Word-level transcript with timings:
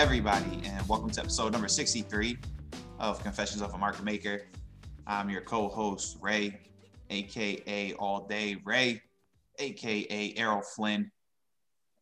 everybody, 0.00 0.62
and 0.64 0.88
welcome 0.88 1.10
to 1.10 1.20
episode 1.20 1.52
number 1.52 1.68
63 1.68 2.38
of 3.00 3.22
Confessions 3.22 3.60
of 3.60 3.74
a 3.74 3.76
Market 3.76 4.02
Maker. 4.02 4.46
I'm 5.06 5.28
your 5.28 5.42
co 5.42 5.68
host, 5.68 6.16
Ray, 6.22 6.58
aka 7.10 7.92
All 7.98 8.26
Day 8.26 8.56
Ray, 8.64 9.02
aka 9.58 10.34
Errol 10.38 10.62
Flynn, 10.62 11.12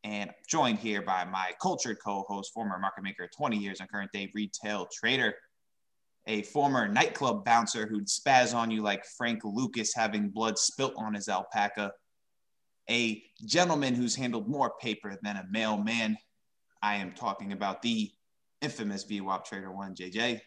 and 0.05 0.31
joined 0.49 0.79
here 0.79 1.03
by 1.03 1.25
my 1.25 1.51
cultured 1.61 1.97
co 2.03 2.25
host, 2.29 2.53
former 2.55 2.79
market 2.79 3.03
maker, 3.03 3.29
20 3.37 3.57
years 3.57 3.81
and 3.81 3.91
current 3.91 4.13
day 4.13 4.31
retail 4.33 4.87
trader, 4.93 5.35
a 6.29 6.43
former 6.43 6.87
nightclub 6.87 7.45
bouncer 7.45 7.89
who'd 7.89 8.07
spaz 8.07 8.55
on 8.55 8.71
you 8.71 8.81
like 8.81 9.05
Frank 9.17 9.41
Lucas 9.43 9.93
having 9.93 10.29
blood 10.29 10.57
spilt 10.57 10.95
on 10.97 11.15
his 11.15 11.29
alpaca, 11.29 11.91
a 12.89 13.25
gentleman 13.45 13.97
who's 13.97 14.15
handled 14.15 14.49
more 14.49 14.75
paper 14.81 15.19
than 15.25 15.37
a 15.37 15.45
mailman. 15.51 16.17
I 16.83 16.97
am 16.97 17.13
talking 17.13 17.53
about 17.53 17.83
the 17.83 18.11
infamous 18.61 19.05
VWAP 19.05 19.45
Trader 19.45 19.73
One, 19.73 19.95
JJ. 19.95 20.41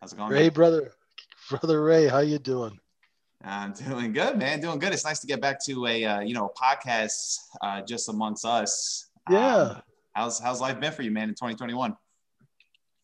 How's 0.00 0.12
it 0.12 0.16
going? 0.16 0.30
Ray, 0.30 0.42
man? 0.44 0.52
brother, 0.52 0.92
brother 1.50 1.82
Ray, 1.82 2.08
how 2.08 2.20
you 2.20 2.38
doing? 2.38 2.78
I'm 3.42 3.72
doing 3.72 4.12
good, 4.12 4.36
man. 4.36 4.60
Doing 4.60 4.78
good. 4.78 4.92
It's 4.92 5.04
nice 5.04 5.20
to 5.20 5.26
get 5.26 5.40
back 5.40 5.64
to 5.64 5.86
a 5.86 6.04
uh, 6.04 6.20
you 6.20 6.34
know 6.34 6.52
podcast 6.60 7.38
uh, 7.62 7.82
just 7.82 8.08
amongst 8.08 8.44
us. 8.44 9.10
Yeah. 9.30 9.56
Um, 9.56 9.82
how's 10.14 10.38
how's 10.38 10.60
life 10.60 10.80
been 10.80 10.92
for 10.92 11.02
you, 11.02 11.10
man, 11.10 11.28
in 11.28 11.34
2021? 11.34 11.96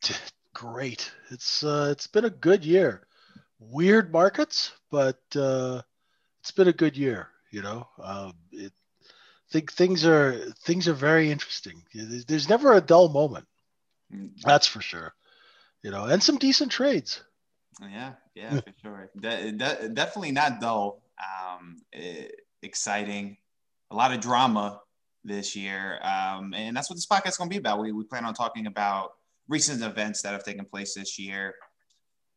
Great. 0.54 1.10
It's 1.30 1.62
uh, 1.62 1.88
it's 1.90 2.06
been 2.06 2.24
a 2.24 2.30
good 2.30 2.64
year. 2.64 3.06
Weird 3.58 4.12
markets, 4.12 4.72
but 4.90 5.20
uh, 5.34 5.80
it's 6.40 6.50
been 6.50 6.68
a 6.68 6.72
good 6.72 6.96
year. 6.96 7.28
You 7.50 7.62
know, 7.62 7.88
uh, 8.02 8.32
it, 8.52 8.72
think 9.50 9.72
things 9.72 10.04
are 10.04 10.52
things 10.64 10.88
are 10.88 10.94
very 10.94 11.30
interesting. 11.30 11.82
There's, 11.94 12.24
there's 12.24 12.48
never 12.48 12.72
a 12.72 12.80
dull 12.80 13.08
moment. 13.08 13.46
Mm. 14.14 14.40
That's 14.42 14.66
for 14.66 14.80
sure. 14.80 15.14
You 15.82 15.90
know, 15.90 16.04
and 16.04 16.22
some 16.22 16.38
decent 16.38 16.72
trades. 16.72 17.22
Yeah, 17.80 18.12
yeah, 18.34 18.60
for 18.60 18.72
sure. 18.82 19.10
De- 19.20 19.52
de- 19.52 19.88
definitely 19.90 20.32
not 20.32 20.60
dull. 20.60 21.02
Um, 21.18 21.82
it, 21.92 22.40
exciting, 22.62 23.36
a 23.90 23.94
lot 23.94 24.12
of 24.12 24.20
drama 24.20 24.80
this 25.24 25.54
year, 25.54 26.00
um, 26.02 26.54
and 26.54 26.76
that's 26.76 26.88
what 26.88 26.96
this 26.96 27.06
podcast 27.06 27.28
is 27.28 27.36
going 27.36 27.50
to 27.50 27.54
be 27.54 27.58
about. 27.58 27.80
We 27.80 27.92
we 27.92 28.04
plan 28.04 28.24
on 28.24 28.34
talking 28.34 28.66
about 28.66 29.12
recent 29.48 29.82
events 29.82 30.22
that 30.22 30.32
have 30.32 30.44
taken 30.44 30.64
place 30.64 30.94
this 30.94 31.18
year. 31.18 31.54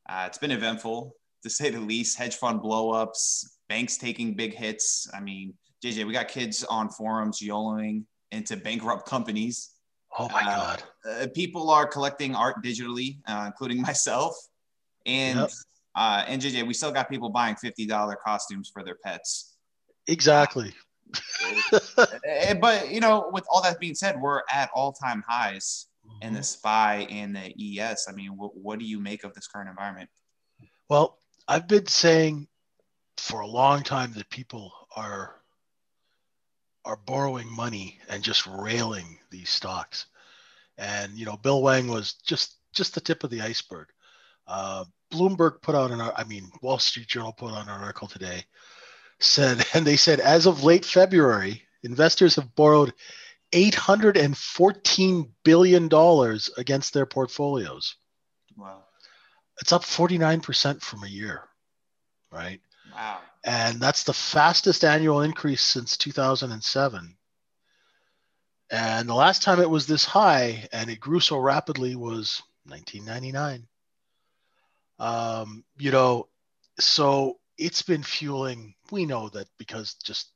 Uh, 0.08 0.26
it's 0.28 0.38
been 0.38 0.52
eventful 0.52 1.16
to 1.44 1.50
say 1.50 1.70
the 1.70 1.80
least. 1.80 2.18
Hedge 2.18 2.36
fund 2.36 2.62
blowups, 2.62 3.46
banks 3.68 3.98
taking 3.98 4.36
big 4.36 4.54
hits. 4.54 5.10
I 5.14 5.20
mean, 5.22 5.54
JJ, 5.84 6.06
we 6.06 6.14
got 6.14 6.28
kids 6.28 6.64
on 6.64 6.90
forums 6.90 7.40
YOLOing 7.40 8.04
into 8.32 8.58
bankrupt 8.58 9.08
companies. 9.08 9.72
Oh 10.18 10.28
my 10.30 10.42
uh, 10.42 10.46
God. 10.46 10.84
Uh, 11.08 11.28
people 11.34 11.70
are 11.70 11.88
collecting 11.88 12.36
art 12.36 12.64
digitally, 12.64 13.20
uh, 13.28 13.44
including 13.48 13.82
myself. 13.90 14.36
And 15.06 15.40
yep. 15.40 15.52
uh, 15.96 16.26
and 16.28 16.42
JJ, 16.42 16.68
we 16.68 16.74
still 16.74 16.92
got 16.92 17.10
people 17.10 17.30
buying 17.30 17.56
fifty 17.56 17.86
dollar 17.86 18.16
costumes 18.16 18.70
for 18.74 18.84
their 18.84 18.98
pets. 19.04 19.58
Exactly. 20.08 20.74
But 22.62 22.92
you 22.92 23.00
know, 23.00 23.30
with 23.32 23.46
all 23.50 23.62
that 23.64 23.80
being 23.80 23.96
said, 23.96 24.20
we're 24.20 24.42
at 24.52 24.70
all 24.76 24.92
time 24.92 25.24
highs 25.28 25.88
mm-hmm. 26.06 26.28
in 26.28 26.34
the 26.34 26.44
SPY 26.44 27.08
and 27.10 27.36
the 27.36 27.80
ES. 27.80 28.08
I 28.08 28.12
mean, 28.12 28.38
what, 28.38 28.56
what 28.56 28.80
do 28.80 28.86
you 28.86 29.00
make 29.00 29.24
of 29.24 29.34
this 29.34 29.48
current 29.48 29.70
environment? 29.70 30.10
Well, 30.90 31.18
I've 31.48 31.68
been 31.68 31.88
saying 31.88 32.48
for 33.18 33.42
a 33.42 33.48
long 33.48 33.84
time 33.84 34.14
that 34.14 34.30
people 34.30 34.72
are 34.96 35.39
are 36.86 36.98
borrowing 37.06 37.52
money 37.52 38.00
and 38.10 38.24
just 38.24 38.48
railing 38.48 39.20
these 39.32 39.50
stocks. 39.50 40.06
And 40.78 41.18
you 41.18 41.26
know, 41.26 41.38
Bill 41.38 41.62
Hwang 41.62 41.88
was 41.88 42.14
just 42.14 42.56
just 42.74 42.96
the 42.96 43.02
tip 43.02 43.24
of 43.24 43.30
the 43.30 43.42
iceberg. 43.42 43.88
Uh, 44.48 44.86
Bloomberg 45.12 45.62
put 45.62 45.76
out 45.76 45.92
an, 45.92 46.02
I 46.02 46.24
mean, 46.24 46.50
Wall 46.62 46.80
Street 46.80 47.08
Journal 47.08 47.34
put 47.34 47.54
out 47.54 47.64
an 47.64 47.70
article 47.70 48.08
today, 48.08 48.44
said, 49.20 49.66
and 49.74 49.86
they 49.86 49.98
said 49.98 50.20
as 50.20 50.46
of 50.46 50.64
late 50.64 50.86
February, 50.86 51.64
investors 51.84 52.36
have 52.36 52.56
borrowed 52.56 52.94
814 53.52 55.32
billion 55.44 55.88
dollars 55.88 56.50
against 56.58 56.94
their 56.94 57.06
portfolios. 57.06 57.96
Wow, 58.56 58.84
it's 59.62 59.72
up 59.72 59.84
49 59.84 60.42
percent 60.42 60.82
from 60.82 61.04
a 61.04 61.08
year, 61.08 61.44
right? 62.32 62.62
Wow, 62.94 63.20
and 63.44 63.80
that's 63.80 64.04
the 64.04 64.14
fastest 64.14 64.84
annual 64.84 65.22
increase 65.22 65.62
since 65.62 65.98
2007. 65.98 67.16
And 68.72 69.10
the 69.10 69.16
last 69.16 69.42
time 69.42 69.60
it 69.60 69.70
was 69.70 69.88
this 69.88 70.06
high 70.06 70.68
and 70.72 70.90
it 70.90 71.00
grew 71.00 71.20
so 71.20 71.38
rapidly 71.38 71.96
was 71.96 72.42
1999. 72.66 73.68
Um, 75.00 75.64
you 75.78 75.92
know, 75.92 76.28
so 76.80 77.40
it's 77.58 77.82
been 77.82 78.04
fueling. 78.04 78.76
We 78.92 79.06
know 79.06 79.30
that 79.30 79.48
because 79.58 79.96
just 79.96 80.32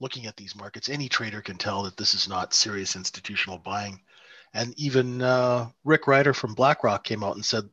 looking 0.00 0.26
at 0.26 0.36
these 0.36 0.54
markets, 0.54 0.88
any 0.88 1.08
trader 1.08 1.40
can 1.40 1.56
tell 1.56 1.82
that 1.82 1.96
this 1.96 2.14
is 2.14 2.28
not 2.28 2.54
serious 2.54 2.94
institutional 2.94 3.58
buying. 3.58 4.00
And 4.54 4.78
even 4.78 5.22
uh, 5.22 5.70
Rick 5.84 6.04
Rieder 6.04 6.34
from 6.34 6.54
BlackRock 6.54 7.04
came 7.04 7.24
out 7.24 7.34
and 7.34 7.44
said 7.44 7.68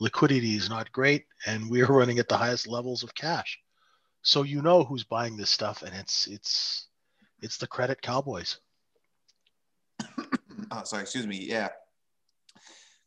liquidity 0.00 0.54
is 0.54 0.68
not 0.68 0.92
great, 0.92 1.26
and 1.46 1.70
we 1.70 1.82
are 1.82 1.86
running 1.86 2.18
at 2.18 2.28
the 2.28 2.36
highest 2.36 2.66
levels 2.66 3.02
of 3.02 3.14
cash. 3.14 3.58
So 4.22 4.42
you 4.42 4.62
know 4.62 4.84
who's 4.84 5.04
buying 5.04 5.36
this 5.36 5.50
stuff, 5.50 5.82
and 5.82 5.94
it's 5.94 6.26
it's 6.26 6.88
it's 7.40 7.56
the 7.56 7.66
credit 7.66 8.02
cowboys. 8.02 8.58
oh, 10.70 10.84
sorry, 10.84 11.02
excuse 11.02 11.26
me. 11.26 11.38
Yeah, 11.38 11.68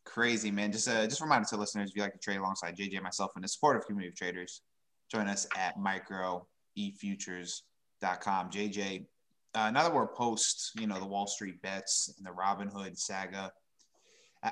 crazy, 0.04 0.50
man. 0.50 0.72
Just 0.72 0.88
uh, 0.88 1.06
just 1.06 1.20
reminder 1.20 1.46
to 1.48 1.56
listeners 1.56 1.90
if 1.90 1.96
you 1.96 2.02
like 2.02 2.12
to 2.12 2.18
trade 2.18 2.38
alongside 2.38 2.76
JJ 2.76 2.94
and 2.94 3.02
myself 3.02 3.32
in 3.36 3.42
the 3.42 3.48
supportive 3.48 3.86
community 3.86 4.08
of 4.08 4.16
traders, 4.16 4.62
join 5.10 5.28
us 5.28 5.46
at 5.56 5.78
microefutures.com. 5.78 8.50
JJ, 8.50 9.06
uh, 9.54 9.70
now 9.70 9.82
that 9.82 9.94
we're 9.94 10.08
post, 10.08 10.72
you 10.78 10.86
know, 10.86 10.98
the 10.98 11.06
Wall 11.06 11.26
Street 11.26 11.62
bets 11.62 12.12
and 12.18 12.26
the 12.26 12.30
Robinhood 12.30 12.98
saga, 12.98 13.52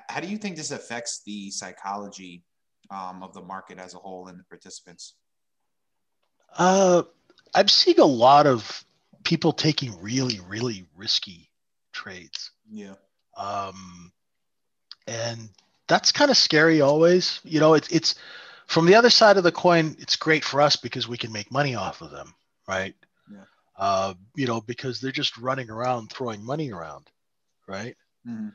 how 0.09 0.21
do 0.21 0.29
you 0.29 0.39
think 0.39 0.57
this 0.57 0.71
affects 0.71 1.23
the 1.27 1.51
psychology 1.51 2.45
um, 2.91 3.23
of 3.23 3.35
the 3.35 3.43
market 3.43 3.79
as 3.79 3.95
a 3.95 3.99
whole 3.99 4.29
and 4.29 4.39
the 4.39 4.45
participants? 4.45 5.17
Uh, 6.57 7.03
I'm 7.55 7.69
seeing 7.69 7.99
a 8.01 8.05
lot 8.05 8.47
of 8.47 8.85
people 9.25 9.53
taking 9.53 10.01
really, 10.01 10.41
really 10.49 10.85
risky 10.97 11.51
trades. 11.93 12.51
Yeah. 12.71 12.95
Um, 13.37 14.13
and 15.07 15.49
that's 15.89 16.13
kind 16.13 16.31
of 16.31 16.37
scary 16.37 16.81
always. 16.81 17.41
You 17.45 17.61
know, 17.61 17.75
it's 17.75 17.89
it's 17.89 18.15
from 18.67 18.87
the 18.87 18.95
other 18.95 19.11
side 19.11 19.37
of 19.37 19.45
the 19.45 19.53
coin. 19.53 19.97
It's 19.99 20.17
great 20.17 20.45
for 20.45 20.61
us 20.61 20.77
because 20.77 21.09
we 21.09 21.19
can 21.19 21.33
make 21.33 21.51
money 21.51 21.75
off 21.75 22.01
of 22.03 22.11
them, 22.11 22.35
right? 22.67 22.95
Yeah. 23.31 23.45
Uh, 23.77 24.15
you 24.35 24.47
know, 24.47 24.61
because 24.61 25.01
they're 25.01 25.13
just 25.13 25.37
running 25.39 25.71
around 25.71 26.11
throwing 26.11 26.45
money 26.45 26.71
around, 26.73 27.09
right? 27.67 27.97
Mm-hmm. 28.27 28.49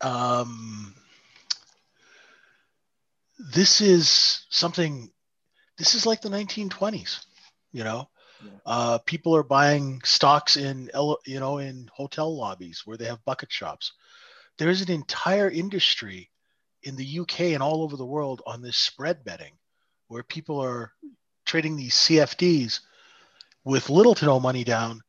Um, 0.00 0.94
this 3.38 3.80
is 3.80 4.46
something. 4.50 5.10
This 5.78 5.94
is 5.94 6.06
like 6.06 6.20
the 6.20 6.28
1920s, 6.28 7.24
you 7.72 7.84
know. 7.84 8.08
Yeah. 8.44 8.50
Uh, 8.66 8.98
people 8.98 9.34
are 9.34 9.42
buying 9.42 10.00
stocks 10.04 10.56
in 10.56 10.90
you 11.26 11.40
know 11.40 11.58
in 11.58 11.90
hotel 11.92 12.36
lobbies 12.36 12.82
where 12.84 12.96
they 12.96 13.06
have 13.06 13.24
bucket 13.24 13.50
shops 13.50 13.92
there's 14.58 14.80
an 14.82 14.90
entire 14.90 15.50
industry 15.50 16.30
in 16.82 16.96
the 16.96 17.20
UK 17.20 17.40
and 17.40 17.62
all 17.62 17.82
over 17.82 17.96
the 17.96 18.06
world 18.06 18.42
on 18.46 18.60
this 18.60 18.76
spread 18.76 19.24
betting 19.24 19.52
where 20.08 20.22
people 20.22 20.60
are 20.60 20.92
trading 21.46 21.76
these 21.76 21.94
CFDs 21.94 22.80
with 23.64 23.90
little 23.90 24.14
to 24.14 24.26
no 24.26 24.38
money 24.38 24.64
down 24.64 25.00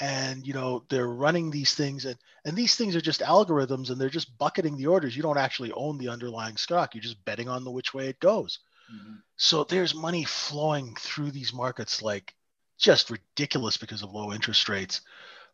and 0.00 0.46
you 0.46 0.52
know 0.52 0.84
they're 0.90 1.08
running 1.08 1.50
these 1.50 1.74
things 1.74 2.04
and 2.04 2.16
and 2.44 2.56
these 2.56 2.76
things 2.76 2.94
are 2.94 3.00
just 3.00 3.20
algorithms 3.20 3.90
and 3.90 4.00
they're 4.00 4.08
just 4.08 4.36
bucketing 4.38 4.76
the 4.76 4.86
orders 4.86 5.16
you 5.16 5.22
don't 5.22 5.38
actually 5.38 5.72
own 5.72 5.98
the 5.98 6.08
underlying 6.08 6.56
stock 6.56 6.94
you're 6.94 7.02
just 7.02 7.24
betting 7.24 7.48
on 7.48 7.64
the 7.64 7.70
which 7.70 7.92
way 7.94 8.08
it 8.08 8.20
goes 8.20 8.60
mm-hmm. 8.92 9.14
so 9.36 9.64
there's 9.64 9.94
money 9.94 10.24
flowing 10.24 10.94
through 10.98 11.30
these 11.30 11.52
markets 11.52 12.02
like 12.02 12.34
just 12.78 13.10
ridiculous 13.10 13.76
because 13.76 14.02
of 14.02 14.12
low 14.12 14.32
interest 14.32 14.68
rates 14.68 15.00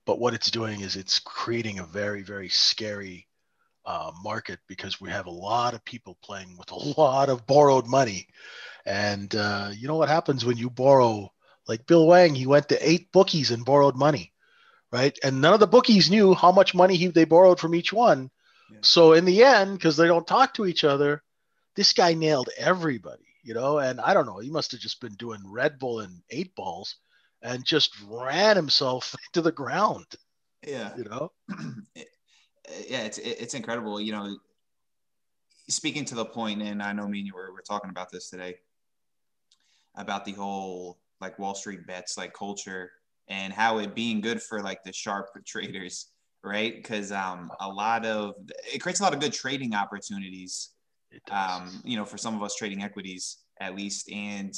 but 0.06 0.18
what 0.18 0.34
it's 0.34 0.50
doing 0.50 0.80
is 0.80 0.96
it's 0.96 1.18
creating 1.18 1.78
a 1.78 1.86
very 1.86 2.22
very 2.22 2.48
scary 2.48 3.26
uh, 3.86 4.10
market 4.22 4.58
because 4.66 5.00
we 5.00 5.10
have 5.10 5.26
a 5.26 5.30
lot 5.30 5.74
of 5.74 5.84
people 5.84 6.16
playing 6.22 6.56
with 6.56 6.70
a 6.70 6.74
lot 7.00 7.28
of 7.28 7.46
borrowed 7.46 7.86
money. 7.86 8.28
And 8.86 9.34
uh, 9.34 9.70
you 9.74 9.88
know 9.88 9.96
what 9.96 10.08
happens 10.08 10.44
when 10.44 10.56
you 10.56 10.70
borrow? 10.70 11.32
Like 11.66 11.86
Bill 11.86 12.04
Hwang, 12.04 12.34
he 12.34 12.46
went 12.46 12.68
to 12.68 12.88
eight 12.88 13.10
bookies 13.10 13.50
and 13.50 13.64
borrowed 13.64 13.96
money, 13.96 14.32
right? 14.92 15.18
And 15.22 15.40
none 15.40 15.54
of 15.54 15.60
the 15.60 15.66
bookies 15.66 16.10
knew 16.10 16.34
how 16.34 16.52
much 16.52 16.74
money 16.74 16.96
he, 16.96 17.06
they 17.06 17.24
borrowed 17.24 17.58
from 17.58 17.74
each 17.74 17.90
one. 17.90 18.30
Yeah. 18.70 18.78
So 18.82 19.14
in 19.14 19.24
the 19.24 19.44
end, 19.44 19.78
because 19.78 19.96
they 19.96 20.06
don't 20.06 20.26
talk 20.26 20.52
to 20.54 20.66
each 20.66 20.84
other, 20.84 21.22
this 21.76 21.92
guy 21.92 22.14
nailed 22.14 22.50
everybody, 22.56 23.26
you 23.42 23.54
know. 23.54 23.78
And 23.78 24.00
I 24.00 24.14
don't 24.14 24.26
know, 24.26 24.38
he 24.38 24.50
must 24.50 24.72
have 24.72 24.80
just 24.80 25.00
been 25.00 25.14
doing 25.14 25.40
Red 25.44 25.78
Bull 25.78 26.00
and 26.00 26.20
eight 26.30 26.54
balls 26.54 26.96
and 27.42 27.64
just 27.64 27.92
ran 28.08 28.56
himself 28.56 29.14
to 29.32 29.42
the 29.42 29.52
ground. 29.52 30.06
Yeah, 30.66 30.96
you 30.96 31.04
know. 31.04 31.32
yeah, 32.88 33.02
it's 33.02 33.18
it's 33.18 33.54
incredible. 33.54 34.00
You 34.00 34.12
know, 34.12 34.38
speaking 35.68 36.04
to 36.06 36.14
the 36.14 36.24
point, 36.24 36.62
and 36.62 36.82
I 36.82 36.92
know 36.92 37.06
me 37.06 37.18
and 37.18 37.26
you 37.26 37.34
were, 37.34 37.52
were 37.52 37.62
talking 37.62 37.90
about 37.90 38.10
this 38.10 38.30
today 38.30 38.56
about 39.96 40.24
the 40.24 40.32
whole 40.32 40.98
like 41.20 41.38
Wall 41.38 41.54
Street 41.54 41.86
bets 41.86 42.18
like 42.18 42.32
culture 42.32 42.90
and 43.28 43.52
how 43.52 43.78
it 43.78 43.94
being 43.94 44.20
good 44.20 44.42
for 44.42 44.62
like 44.62 44.82
the 44.84 44.92
sharp 44.92 45.28
traders, 45.46 46.10
right? 46.42 46.74
Because 46.76 47.12
um, 47.12 47.50
a 47.60 47.68
lot 47.68 48.04
of 48.04 48.34
it 48.72 48.80
creates 48.80 49.00
a 49.00 49.02
lot 49.02 49.14
of 49.14 49.20
good 49.20 49.32
trading 49.32 49.74
opportunities. 49.74 50.70
Um, 51.30 51.80
you 51.84 51.96
know, 51.96 52.04
for 52.04 52.18
some 52.18 52.34
of 52.34 52.42
us 52.42 52.54
trading 52.54 52.82
equities 52.82 53.38
at 53.60 53.74
least, 53.74 54.10
and 54.10 54.52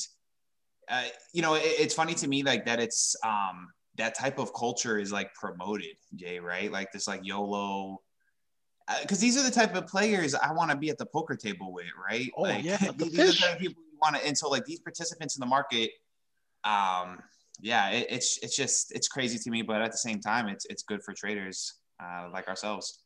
uh, 0.89 1.05
you 1.33 1.43
know, 1.43 1.55
it, 1.55 1.63
it's 1.65 1.95
funny 1.95 2.15
to 2.15 2.29
me 2.29 2.43
like 2.43 2.65
that. 2.67 2.81
It's 2.81 3.17
um, 3.25 3.69
that 3.97 4.17
type 4.17 4.39
of 4.39 4.53
culture 4.55 4.99
is 4.99 5.13
like 5.13 5.35
promoted, 5.35 5.97
Jay, 6.15 6.39
right? 6.39 6.71
Like 6.71 6.93
this 6.93 7.09
like 7.09 7.21
YOLO 7.25 8.01
because 9.03 9.19
uh, 9.19 9.21
these 9.21 9.37
are 9.37 9.43
the 9.43 9.51
type 9.51 9.75
of 9.75 9.87
players 9.87 10.35
I 10.35 10.53
want 10.53 10.71
to 10.71 10.77
be 10.77 10.91
at 10.91 10.99
the 10.99 11.07
poker 11.07 11.35
table 11.35 11.73
with, 11.73 11.87
right? 12.09 12.31
Oh 12.37 12.43
like, 12.43 12.65
yeah, 12.65 12.77
the 12.97 13.07
these 13.07 13.17
fish. 13.17 13.45
are 13.45 13.55
the 13.55 13.59
people 13.59 13.83
you 13.91 13.99
want 14.01 14.17
to, 14.17 14.27
and 14.27 14.37
so 14.37 14.49
like 14.49 14.65
these 14.65 14.81
participants 14.81 15.37
in 15.37 15.41
the 15.41 15.47
market, 15.47 15.91
um, 16.65 17.19
yeah, 17.61 17.91
it, 17.91 18.07
it's 18.11 18.39
it's 18.43 18.57
just 18.57 18.95
it's 18.95 19.09
crazy 19.09 19.39
to 19.39 19.51
me, 19.51 19.63
but 19.63 19.83
at 19.83 19.91
the 19.91 19.99
same 19.99 20.21
time, 20.21 20.49
it's 20.49 20.67
it's 20.67 20.83
good 20.85 21.03
for 21.03 21.15
traders 21.15 21.75
uh, 22.03 22.29
like 22.33 22.49
ourselves. 22.49 23.01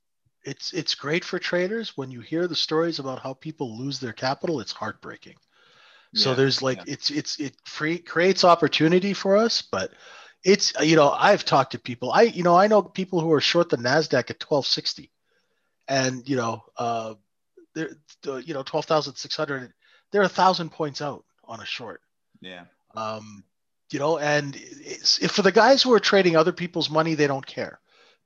It's 0.44 0.72
it's 0.72 0.94
great 0.94 1.24
for 1.24 1.38
traders 1.38 1.96
when 1.96 2.10
you 2.10 2.20
hear 2.20 2.48
the 2.48 2.56
stories 2.56 2.98
about 2.98 3.20
how 3.20 3.34
people 3.34 3.78
lose 3.78 4.00
their 4.00 4.12
capital. 4.12 4.60
It's 4.60 4.72
heartbreaking. 4.72 5.36
Yeah, 6.12 6.22
so 6.22 6.34
there's 6.34 6.62
like 6.62 6.78
yeah. 6.78 6.94
it's 6.94 7.10
it's 7.10 7.38
it 7.38 7.54
free, 7.64 7.98
creates 7.98 8.44
opportunity 8.44 9.12
for 9.12 9.36
us, 9.36 9.62
but 9.62 9.92
it's 10.42 10.72
you 10.80 10.96
know 10.96 11.10
I've 11.10 11.44
talked 11.44 11.72
to 11.72 11.78
people. 11.78 12.10
I 12.10 12.22
you 12.22 12.42
know 12.42 12.56
I 12.56 12.68
know 12.68 12.82
people 12.82 13.20
who 13.20 13.32
are 13.32 13.40
short 13.40 13.68
the 13.68 13.76
Nasdaq 13.76 14.30
at 14.30 14.42
1260 14.42 15.10
and 15.90 16.26
you 16.26 16.36
know, 16.36 16.62
uh, 16.78 17.14
they're 17.74 17.90
you 18.40 18.54
know 18.54 18.62
twelve 18.62 18.86
thousand 18.86 19.16
six 19.16 19.36
hundred. 19.36 19.72
They're 20.12 20.22
a 20.22 20.28
thousand 20.28 20.70
points 20.70 21.02
out 21.02 21.24
on 21.44 21.60
a 21.60 21.66
short. 21.66 22.00
Yeah. 22.40 22.64
Um, 22.94 23.44
you 23.90 23.98
know, 23.98 24.18
and 24.18 24.56
if 24.56 25.32
for 25.32 25.42
the 25.42 25.52
guys 25.52 25.82
who 25.82 25.92
are 25.92 26.00
trading 26.00 26.36
other 26.36 26.52
people's 26.52 26.88
money, 26.88 27.14
they 27.14 27.26
don't 27.26 27.44
care 27.44 27.80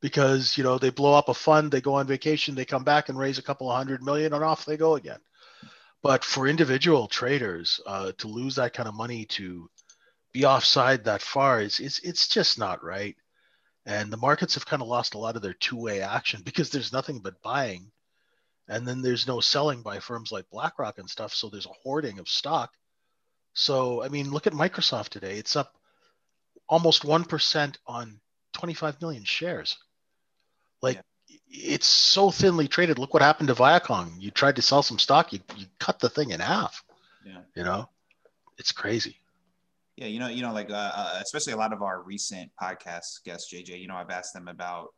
because 0.04 0.58
you 0.58 0.62
know 0.62 0.76
they 0.76 0.90
blow 0.90 1.14
up 1.14 1.30
a 1.30 1.34
fund, 1.34 1.72
they 1.72 1.80
go 1.80 1.94
on 1.94 2.06
vacation, 2.06 2.54
they 2.54 2.66
come 2.66 2.84
back 2.84 3.08
and 3.08 3.18
raise 3.18 3.38
a 3.38 3.42
couple 3.42 3.70
of 3.70 3.76
hundred 3.78 4.02
million, 4.02 4.34
and 4.34 4.44
off 4.44 4.66
they 4.66 4.76
go 4.76 4.96
again. 4.96 5.18
But 6.02 6.22
for 6.22 6.46
individual 6.46 7.06
traders 7.08 7.80
uh, 7.86 8.12
to 8.18 8.28
lose 8.28 8.56
that 8.56 8.74
kind 8.74 8.86
of 8.86 8.94
money 8.94 9.24
to 9.36 9.70
be 10.30 10.44
offside 10.44 11.04
that 11.04 11.22
far 11.22 11.62
is 11.62 11.80
it's 11.80 12.00
it's 12.00 12.28
just 12.28 12.58
not 12.58 12.84
right. 12.84 13.16
And 13.86 14.12
the 14.12 14.18
markets 14.18 14.52
have 14.56 14.66
kind 14.66 14.82
of 14.82 14.88
lost 14.88 15.14
a 15.14 15.18
lot 15.18 15.36
of 15.36 15.42
their 15.42 15.54
two 15.54 15.80
way 15.80 16.02
action 16.02 16.42
because 16.44 16.68
there's 16.68 16.92
nothing 16.92 17.20
but 17.20 17.40
buying. 17.40 17.90
And 18.68 18.86
then 18.86 19.00
there's 19.00 19.26
no 19.26 19.40
selling 19.40 19.80
by 19.80 20.00
firms 20.00 20.30
like 20.30 20.50
BlackRock 20.50 20.98
and 20.98 21.08
stuff. 21.08 21.32
So 21.32 21.48
there's 21.48 21.64
a 21.64 21.80
hoarding 21.82 22.18
of 22.18 22.28
stock. 22.28 22.74
So, 23.54 24.02
I 24.02 24.08
mean, 24.08 24.30
look 24.30 24.46
at 24.46 24.52
Microsoft 24.52 25.08
today. 25.08 25.38
It's 25.38 25.56
up 25.56 25.72
almost 26.68 27.04
1% 27.04 27.76
on 27.86 28.20
25 28.52 29.00
million 29.00 29.24
shares. 29.24 29.78
Like, 30.84 31.02
yeah. 31.26 31.36
it's 31.48 31.86
so 31.86 32.30
thinly 32.30 32.68
traded. 32.68 32.98
Look 32.98 33.14
what 33.14 33.22
happened 33.22 33.48
to 33.48 33.54
Viacom. 33.54 34.12
You 34.20 34.30
tried 34.30 34.56
to 34.56 34.62
sell 34.62 34.82
some 34.82 34.98
stock, 34.98 35.32
you, 35.32 35.40
you 35.56 35.66
cut 35.78 35.98
the 35.98 36.08
thing 36.08 36.30
in 36.30 36.40
half. 36.40 36.84
Yeah. 37.24 37.38
You 37.56 37.64
know, 37.64 37.88
it's 38.58 38.70
crazy. 38.70 39.16
Yeah, 39.96 40.06
you 40.06 40.18
know, 40.18 40.28
you 40.28 40.42
know, 40.42 40.52
like 40.52 40.70
uh, 40.70 40.92
uh, 40.94 41.18
especially 41.22 41.52
a 41.52 41.56
lot 41.56 41.72
of 41.72 41.80
our 41.80 42.02
recent 42.02 42.50
podcast 42.60 43.22
guests, 43.24 43.52
JJ. 43.52 43.80
You 43.80 43.86
know, 43.86 43.94
I've 43.94 44.10
asked 44.10 44.34
them 44.34 44.48
about 44.48 44.88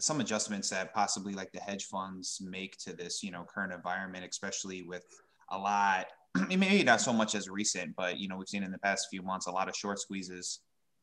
some 0.00 0.20
adjustments 0.20 0.70
that 0.70 0.94
possibly 0.94 1.34
like 1.34 1.52
the 1.52 1.60
hedge 1.60 1.86
funds 1.86 2.40
make 2.42 2.76
to 2.78 2.92
this, 2.94 3.22
you 3.22 3.30
know, 3.30 3.44
current 3.44 3.72
environment, 3.72 4.24
especially 4.28 4.82
with 4.82 5.04
a 5.50 5.58
lot. 5.58 6.06
maybe 6.48 6.82
not 6.82 7.00
so 7.00 7.12
much 7.12 7.34
as 7.34 7.48
recent, 7.48 7.94
but 7.96 8.18
you 8.18 8.28
know, 8.28 8.36
we've 8.36 8.48
seen 8.48 8.62
in 8.62 8.72
the 8.72 8.78
past 8.78 9.08
few 9.10 9.22
months 9.22 9.46
a 9.46 9.50
lot 9.50 9.68
of 9.68 9.76
short 9.76 9.98
squeezes 9.98 10.60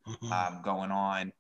mm-hmm. 0.08 0.32
um, 0.32 0.62
going 0.64 0.92
on 0.92 1.32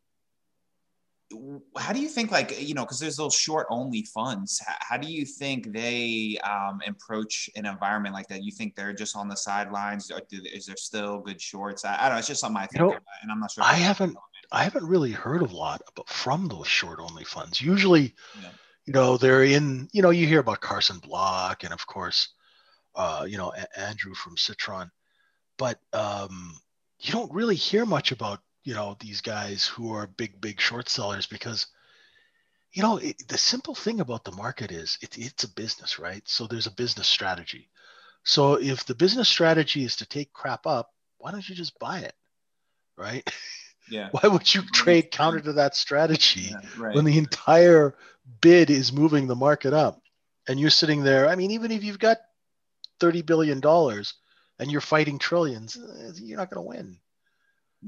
how 1.77 1.93
do 1.93 1.99
you 1.99 2.07
think 2.07 2.31
like 2.31 2.61
you 2.61 2.73
know 2.73 2.83
because 2.83 2.99
there's 2.99 3.17
those 3.17 3.33
short 3.33 3.67
only 3.69 4.03
funds 4.13 4.61
how 4.79 4.97
do 4.97 5.11
you 5.11 5.25
think 5.25 5.71
they 5.71 6.37
um, 6.43 6.81
approach 6.87 7.49
an 7.55 7.65
environment 7.65 8.13
like 8.13 8.27
that? 8.27 8.43
You 8.43 8.51
think 8.51 8.75
they're 8.75 8.93
just 8.93 9.15
on 9.15 9.27
the 9.27 9.35
sidelines? 9.35 10.11
Or 10.11 10.21
do, 10.29 10.41
is 10.53 10.65
there 10.65 10.77
still 10.77 11.19
good 11.19 11.41
shorts? 11.41 11.85
I, 11.85 11.95
I, 11.95 12.03
don't 12.03 12.11
know 12.13 12.19
it's 12.19 12.27
just 12.27 12.41
something 12.41 12.57
i 12.57 12.65
think 12.65 12.79
you 12.79 12.81
know, 12.81 12.89
about, 12.89 13.03
and 13.21 13.31
i'm 13.31 13.39
not 13.39 13.51
sure 13.51 13.63
i 13.63 13.73
haven't 13.73 14.17
i 14.51 14.63
haven't 14.63 14.85
really 14.85 15.11
heard 15.11 15.41
a 15.41 15.45
lot 15.45 15.81
about 15.87 16.09
from 16.09 16.47
those 16.47 16.67
short 16.67 16.99
only 16.99 17.23
funds. 17.23 17.61
Usually 17.61 18.13
yeah. 18.41 18.49
you 18.85 18.93
know 18.93 19.17
they're 19.17 19.43
in 19.43 19.87
you 19.93 20.01
know 20.01 20.09
you 20.09 20.27
hear 20.27 20.39
about 20.39 20.61
carson 20.61 20.99
block 20.99 21.63
and 21.63 21.73
of 21.73 21.85
course 21.87 22.29
uh, 22.95 23.25
you 23.27 23.37
know 23.37 23.53
a- 23.57 23.79
andrew 23.79 24.13
from 24.13 24.35
citron 24.37 24.91
but 25.57 25.79
um, 25.93 26.55
you 26.99 27.13
don't 27.13 27.31
really 27.31 27.55
hear 27.55 27.85
much 27.85 28.11
about 28.11 28.39
you 28.63 28.73
know 28.73 28.95
these 28.99 29.21
guys 29.21 29.65
who 29.65 29.93
are 29.93 30.07
big 30.07 30.39
big 30.39 30.59
short 30.59 30.89
sellers 30.89 31.25
because 31.25 31.67
you 32.71 32.81
know 32.83 32.97
it, 32.97 33.27
the 33.27 33.37
simple 33.37 33.75
thing 33.75 33.99
about 33.99 34.23
the 34.23 34.31
market 34.31 34.71
is 34.71 34.97
it, 35.01 35.17
it's 35.17 35.43
a 35.43 35.49
business 35.49 35.99
right? 35.99 36.23
So 36.25 36.47
there's 36.47 36.67
a 36.67 36.71
business 36.71 37.07
strategy. 37.07 37.69
So 38.23 38.55
if 38.55 38.85
the 38.85 38.95
business 38.95 39.27
strategy 39.27 39.83
is 39.83 39.95
to 39.97 40.05
take 40.05 40.33
crap 40.33 40.67
up 40.67 40.91
why 41.17 41.31
don't 41.31 41.47
you 41.47 41.55
just 41.55 41.77
buy 41.79 41.99
it 41.99 42.13
right? 42.97 43.27
Yeah. 43.89 44.09
Why 44.11 44.29
would 44.29 44.53
you 44.53 44.61
trade 44.61 45.09
counter 45.11 45.39
to 45.39 45.53
that 45.53 45.75
strategy 45.75 46.51
yeah, 46.51 46.61
right. 46.77 46.95
when 46.95 47.03
the 47.03 47.17
entire 47.17 47.95
bid 48.39 48.69
is 48.69 48.93
moving 48.93 49.27
the 49.27 49.35
market 49.35 49.73
up? 49.73 49.99
And 50.47 50.59
you're 50.59 50.69
sitting 50.69 51.03
there 51.03 51.29
i 51.29 51.35
mean 51.35 51.51
even 51.51 51.71
if 51.71 51.83
you've 51.83 51.99
got 51.99 52.17
30 52.99 53.23
billion 53.23 53.59
dollars 53.59 54.15
and 54.59 54.71
you're 54.71 54.81
fighting 54.81 55.17
trillions 55.17 55.77
eh, 55.77 56.11
you're 56.15 56.37
not 56.37 56.49
going 56.49 56.63
to 56.63 56.69
win 56.69 56.97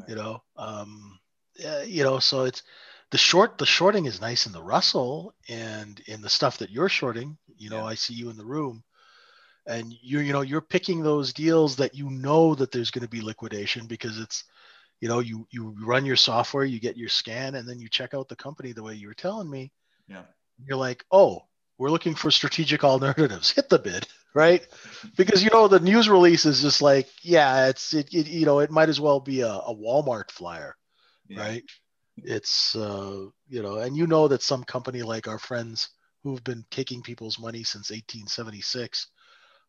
you 0.08 0.16
know 0.16 0.42
um 0.58 1.20
yeah, 1.60 1.84
you 1.84 2.04
know 2.04 2.20
so 2.20 2.46
it's 2.46 2.64
the 3.12 3.18
short 3.18 3.58
the 3.58 3.66
shorting 3.66 4.06
is 4.06 4.20
nice 4.22 4.48
in 4.48 4.52
the 4.52 4.64
russell 4.64 5.34
and 5.48 6.02
in 6.08 6.22
the 6.22 6.30
stuff 6.30 6.58
that 6.58 6.72
you're 6.72 6.90
shorting 6.90 7.38
you 7.58 7.70
know 7.70 7.78
yeah. 7.78 7.86
i 7.86 7.96
see 7.96 8.14
you 8.14 8.30
in 8.30 8.38
the 8.38 8.46
room. 8.46 8.84
And 9.66 9.96
you're 10.02 10.22
you 10.22 10.34
know 10.34 10.42
you're 10.42 10.60
picking 10.60 11.02
those 11.02 11.32
deals 11.32 11.78
that 11.78 11.96
you 11.96 12.10
know 12.10 12.54
that 12.56 12.72
there's 12.72 12.92
going 12.92 13.04
to 13.04 13.10
be 13.10 13.22
liquidation 13.22 13.88
because 13.88 14.20
it's 14.20 14.44
you 15.00 15.08
know 15.08 15.20
you 15.20 15.48
you 15.52 15.74
run 15.82 16.06
your 16.06 16.18
software 16.18 16.66
you 16.66 16.82
get 16.82 16.98
your 16.98 17.08
scan 17.08 17.56
and 17.56 17.68
then 17.68 17.80
you 17.80 17.88
check 17.88 18.14
out 18.14 18.28
the 18.28 18.36
company 18.36 18.74
the 18.74 18.84
way 18.84 18.94
you 18.94 19.08
were 19.08 19.14
telling 19.14 19.50
me. 19.50 19.72
Yeah. 20.10 20.24
You're 20.66 20.78
like 20.78 21.06
oh 21.14 21.44
we're 21.84 21.92
looking 21.92 22.16
for 22.16 22.32
strategic 22.32 22.84
alternatives 22.84 23.52
hit 23.52 23.68
the 23.70 23.78
bid 23.78 24.08
right? 24.34 24.66
Because 25.16 25.44
you 25.44 25.50
know 25.52 25.68
the 25.68 25.80
news 25.80 26.10
release 26.10 26.46
is 26.46 26.62
just 26.62 26.82
like, 26.82 27.08
yeah, 27.22 27.68
it's 27.68 27.94
it, 27.94 28.14
it 28.14 28.28
you 28.28 28.46
know 28.46 28.60
it 28.60 28.72
might 28.72 28.90
as 28.90 29.00
well 29.00 29.20
be 29.20 29.42
a, 29.42 29.50
a 29.50 29.76
Walmart 29.76 30.32
flyer, 30.32 30.76
yeah. 31.28 31.40
right? 31.40 31.64
It's 32.18 32.76
uh, 32.76 33.26
you 33.50 33.62
know, 33.62 33.78
and 33.78 33.96
you 33.96 34.08
know 34.08 34.28
that 34.28 34.42
some 34.42 34.64
company 34.64 35.02
like 35.02 35.28
our 35.28 35.40
friends 35.40 35.90
who've 36.24 36.44
been 36.44 36.66
taking 36.72 37.02
people's 37.02 37.40
money 37.40 37.64
since 37.64 37.90
1876, 37.90 39.08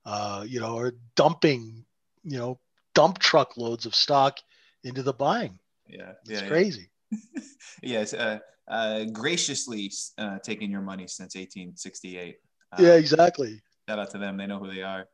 uh, 0.07 0.45
you 0.47 0.61
know, 0.61 0.79
are 0.79 0.93
dumping, 1.17 1.85
you 2.23 2.39
know, 2.39 2.61
dump 2.95 3.19
truck 3.19 3.57
loads 3.57 3.87
of 3.87 3.95
stock 3.95 4.39
into 4.85 5.03
the 5.03 5.13
buying. 5.13 5.59
Yeah, 5.89 6.13
it's 6.27 6.43
yeah, 6.43 6.49
crazy. 6.49 6.91
Yes, 7.83 8.15
uh, 8.15 8.39
uh, 8.69 9.05
graciously 9.05 9.93
uh, 10.19 10.39
taking 10.43 10.71
your 10.71 10.81
money 10.81 11.07
since 11.07 11.35
1868. 11.35 12.37
yeah, 12.79 12.95
exactly. 12.95 13.61
Shout 13.89 13.99
out 13.99 14.11
to 14.11 14.19
them. 14.19 14.37
They 14.37 14.47
know 14.47 14.59
who 14.59 14.73
they 14.73 14.83
are. 14.83 15.07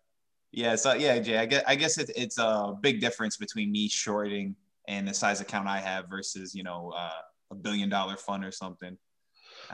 Yeah. 0.53 0.77
So 0.77 0.95
yeah, 0.95 1.19
Jay. 1.19 1.39
I 1.39 1.47
guess 1.47 1.63
I 1.67 1.75
guess 1.75 1.99
it, 1.99 2.11
it's 2.17 2.39
a 2.39 2.75
big 2.81 3.01
difference 3.01 3.37
between 3.37 3.71
me 3.71 3.89
shorting 3.89 4.57
and 4.89 5.07
the 5.07 5.15
size 5.15 5.41
account 5.41 5.69
I 5.69 5.79
have 5.79 6.09
versus 6.09 6.55
you 6.55 6.63
know 6.63 6.93
uh, 6.97 7.21
a 7.51 7.55
billion 7.55 7.89
dollar 7.89 8.17
fund 8.17 8.45
or 8.45 8.53
something. 8.53 8.97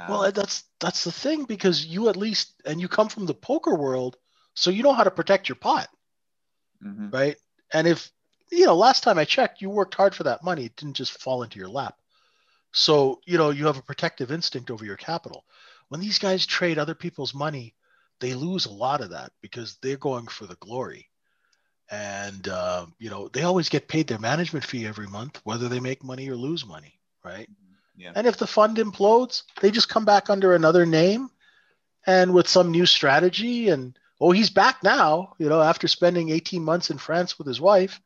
well, 0.08 0.24
um, 0.24 0.32
that's 0.34 0.64
that's 0.80 1.04
the 1.04 1.12
thing 1.12 1.44
because 1.44 1.84
you 1.86 2.08
at 2.08 2.16
least 2.16 2.54
and 2.64 2.80
you 2.80 2.88
come 2.88 3.08
from 3.08 3.26
the 3.26 3.34
poker 3.34 3.74
world, 3.74 4.16
so 4.54 4.70
you 4.70 4.82
know 4.82 4.92
how 4.92 5.04
to 5.04 5.10
protect 5.10 5.48
your 5.48 5.56
pot, 5.56 5.88
mm-hmm. 6.84 7.10
right? 7.10 7.36
And 7.72 7.86
if 7.86 8.10
you 8.50 8.66
know, 8.66 8.76
last 8.76 9.02
time 9.02 9.18
I 9.18 9.24
checked, 9.24 9.60
you 9.60 9.70
worked 9.70 9.94
hard 9.94 10.14
for 10.14 10.24
that 10.24 10.44
money; 10.44 10.66
it 10.66 10.76
didn't 10.76 10.96
just 10.96 11.20
fall 11.20 11.42
into 11.42 11.58
your 11.58 11.68
lap. 11.68 11.96
So 12.76 13.20
you 13.24 13.38
know 13.38 13.50
you 13.50 13.66
have 13.66 13.78
a 13.78 13.82
protective 13.82 14.30
instinct 14.30 14.70
over 14.70 14.84
your 14.84 14.96
capital. 14.96 15.44
When 15.88 16.00
these 16.00 16.18
guys 16.18 16.46
trade 16.46 16.78
other 16.78 16.94
people's 16.94 17.34
money 17.34 17.74
they 18.20 18.34
lose 18.34 18.66
a 18.66 18.72
lot 18.72 19.00
of 19.00 19.10
that 19.10 19.32
because 19.42 19.76
they're 19.82 19.96
going 19.96 20.26
for 20.26 20.46
the 20.46 20.56
glory 20.56 21.08
and 21.90 22.48
uh, 22.48 22.86
you 22.98 23.10
know 23.10 23.28
they 23.28 23.42
always 23.42 23.68
get 23.68 23.88
paid 23.88 24.06
their 24.06 24.18
management 24.18 24.64
fee 24.64 24.86
every 24.86 25.06
month 25.06 25.40
whether 25.44 25.68
they 25.68 25.80
make 25.80 26.02
money 26.02 26.28
or 26.28 26.36
lose 26.36 26.66
money 26.66 26.98
right 27.24 27.48
yeah. 27.96 28.12
and 28.14 28.26
if 28.26 28.36
the 28.36 28.46
fund 28.46 28.76
implodes 28.78 29.42
they 29.60 29.70
just 29.70 29.88
come 29.88 30.04
back 30.04 30.28
under 30.30 30.54
another 30.54 30.84
name 30.84 31.30
and 32.06 32.32
with 32.32 32.48
some 32.48 32.70
new 32.70 32.86
strategy 32.86 33.68
and 33.68 33.98
oh 34.20 34.32
he's 34.32 34.50
back 34.50 34.82
now 34.82 35.34
you 35.38 35.48
know 35.48 35.60
after 35.60 35.86
spending 35.86 36.30
18 36.30 36.62
months 36.62 36.90
in 36.90 36.98
france 36.98 37.38
with 37.38 37.46
his 37.46 37.60
wife 37.60 38.00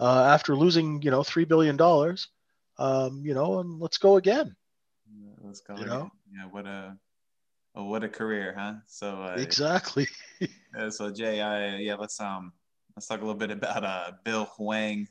uh, 0.00 0.24
after 0.24 0.56
losing 0.56 1.00
you 1.02 1.10
know 1.10 1.22
three 1.22 1.44
billion 1.44 1.76
dollars 1.76 2.28
um, 2.78 3.22
you 3.24 3.34
know 3.34 3.60
and 3.60 3.80
let's 3.80 3.98
go 3.98 4.16
again 4.16 4.54
let's 5.44 5.60
go 5.60 5.76
you 5.76 5.86
know 5.86 6.10
Yeah, 6.32 6.46
what 6.50 6.66
a 6.66 6.96
oh, 7.74 7.84
what 7.84 8.02
a 8.02 8.08
career, 8.08 8.54
huh? 8.56 8.74
So 8.86 9.22
uh, 9.22 9.36
exactly. 9.38 10.08
yeah, 10.40 10.88
so 10.88 11.10
Jay, 11.10 11.40
I, 11.40 11.76
yeah, 11.76 11.94
let's 11.94 12.20
um 12.20 12.52
let's 12.96 13.06
talk 13.06 13.20
a 13.20 13.24
little 13.24 13.38
bit 13.38 13.50
about 13.50 13.84
uh 13.84 14.12
Bill 14.24 14.46
Hwang. 14.56 15.06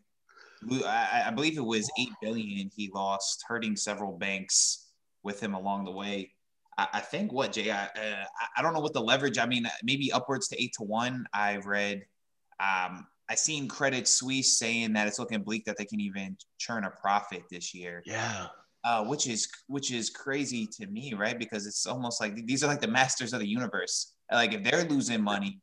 I, 0.85 1.23
I 1.27 1.31
believe 1.31 1.57
it 1.57 1.65
was 1.65 1.89
eight 1.99 2.13
billion 2.21 2.69
he 2.75 2.89
lost, 2.93 3.43
hurting 3.47 3.75
several 3.75 4.17
banks 4.17 4.91
with 5.21 5.39
him 5.41 5.53
along 5.53 5.85
the 5.85 5.91
way. 5.91 6.33
I, 6.77 6.87
I 6.93 6.99
think 6.99 7.31
what 7.31 7.53
Jay, 7.53 7.69
I, 7.69 7.85
uh, 7.85 8.25
I 8.57 8.61
don't 8.61 8.73
know 8.73 8.79
what 8.79 8.93
the 8.93 9.01
leverage. 9.01 9.37
I 9.37 9.45
mean, 9.45 9.67
maybe 9.83 10.11
upwards 10.11 10.47
to 10.49 10.61
eight 10.61 10.73
to 10.77 10.83
one. 10.83 11.25
I've 11.33 11.65
read. 11.65 12.05
Um, 12.59 13.07
I 13.29 13.35
seen 13.35 13.67
Credit 13.67 14.07
Suisse 14.07 14.57
saying 14.57 14.93
that 14.93 15.07
it's 15.07 15.19
looking 15.19 15.41
bleak 15.41 15.65
that 15.65 15.77
they 15.77 15.85
can 15.85 16.01
even 16.01 16.37
churn 16.57 16.83
a 16.83 16.89
profit 16.89 17.43
this 17.49 17.73
year. 17.73 18.03
Yeah. 18.05 18.47
Uh, 18.83 19.05
which 19.05 19.27
is 19.27 19.47
which 19.67 19.93
is 19.93 20.09
crazy 20.09 20.67
to 20.67 20.87
me, 20.87 21.13
right? 21.13 21.39
Because 21.39 21.65
it's 21.65 21.85
almost 21.85 22.19
like 22.19 22.35
these 22.45 22.63
are 22.63 22.67
like 22.67 22.81
the 22.81 22.87
masters 22.87 23.31
of 23.31 23.39
the 23.39 23.47
universe. 23.47 24.13
Like 24.29 24.53
if 24.53 24.63
they're 24.63 24.83
losing 24.83 25.21
money, 25.21 25.61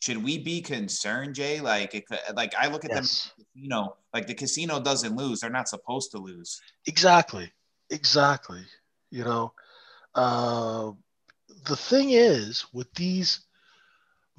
should 0.00 0.22
we 0.22 0.38
be 0.38 0.60
concerned, 0.60 1.34
Jay? 1.34 1.60
Like, 1.60 1.94
it, 1.94 2.04
like 2.34 2.54
I 2.56 2.68
look 2.68 2.84
at 2.84 2.92
yes. 2.92 3.32
them, 3.36 3.46
you 3.54 3.68
know, 3.68 3.96
like 4.14 4.26
the 4.26 4.34
casino 4.34 4.80
doesn't 4.80 5.16
lose; 5.16 5.40
they're 5.40 5.50
not 5.50 5.68
supposed 5.68 6.12
to 6.12 6.18
lose. 6.18 6.60
Exactly, 6.86 7.52
exactly. 7.90 8.62
You 9.10 9.24
know, 9.24 9.52
uh, 10.14 10.92
the 11.66 11.76
thing 11.76 12.10
is 12.10 12.66
with 12.72 12.92
these 12.94 13.46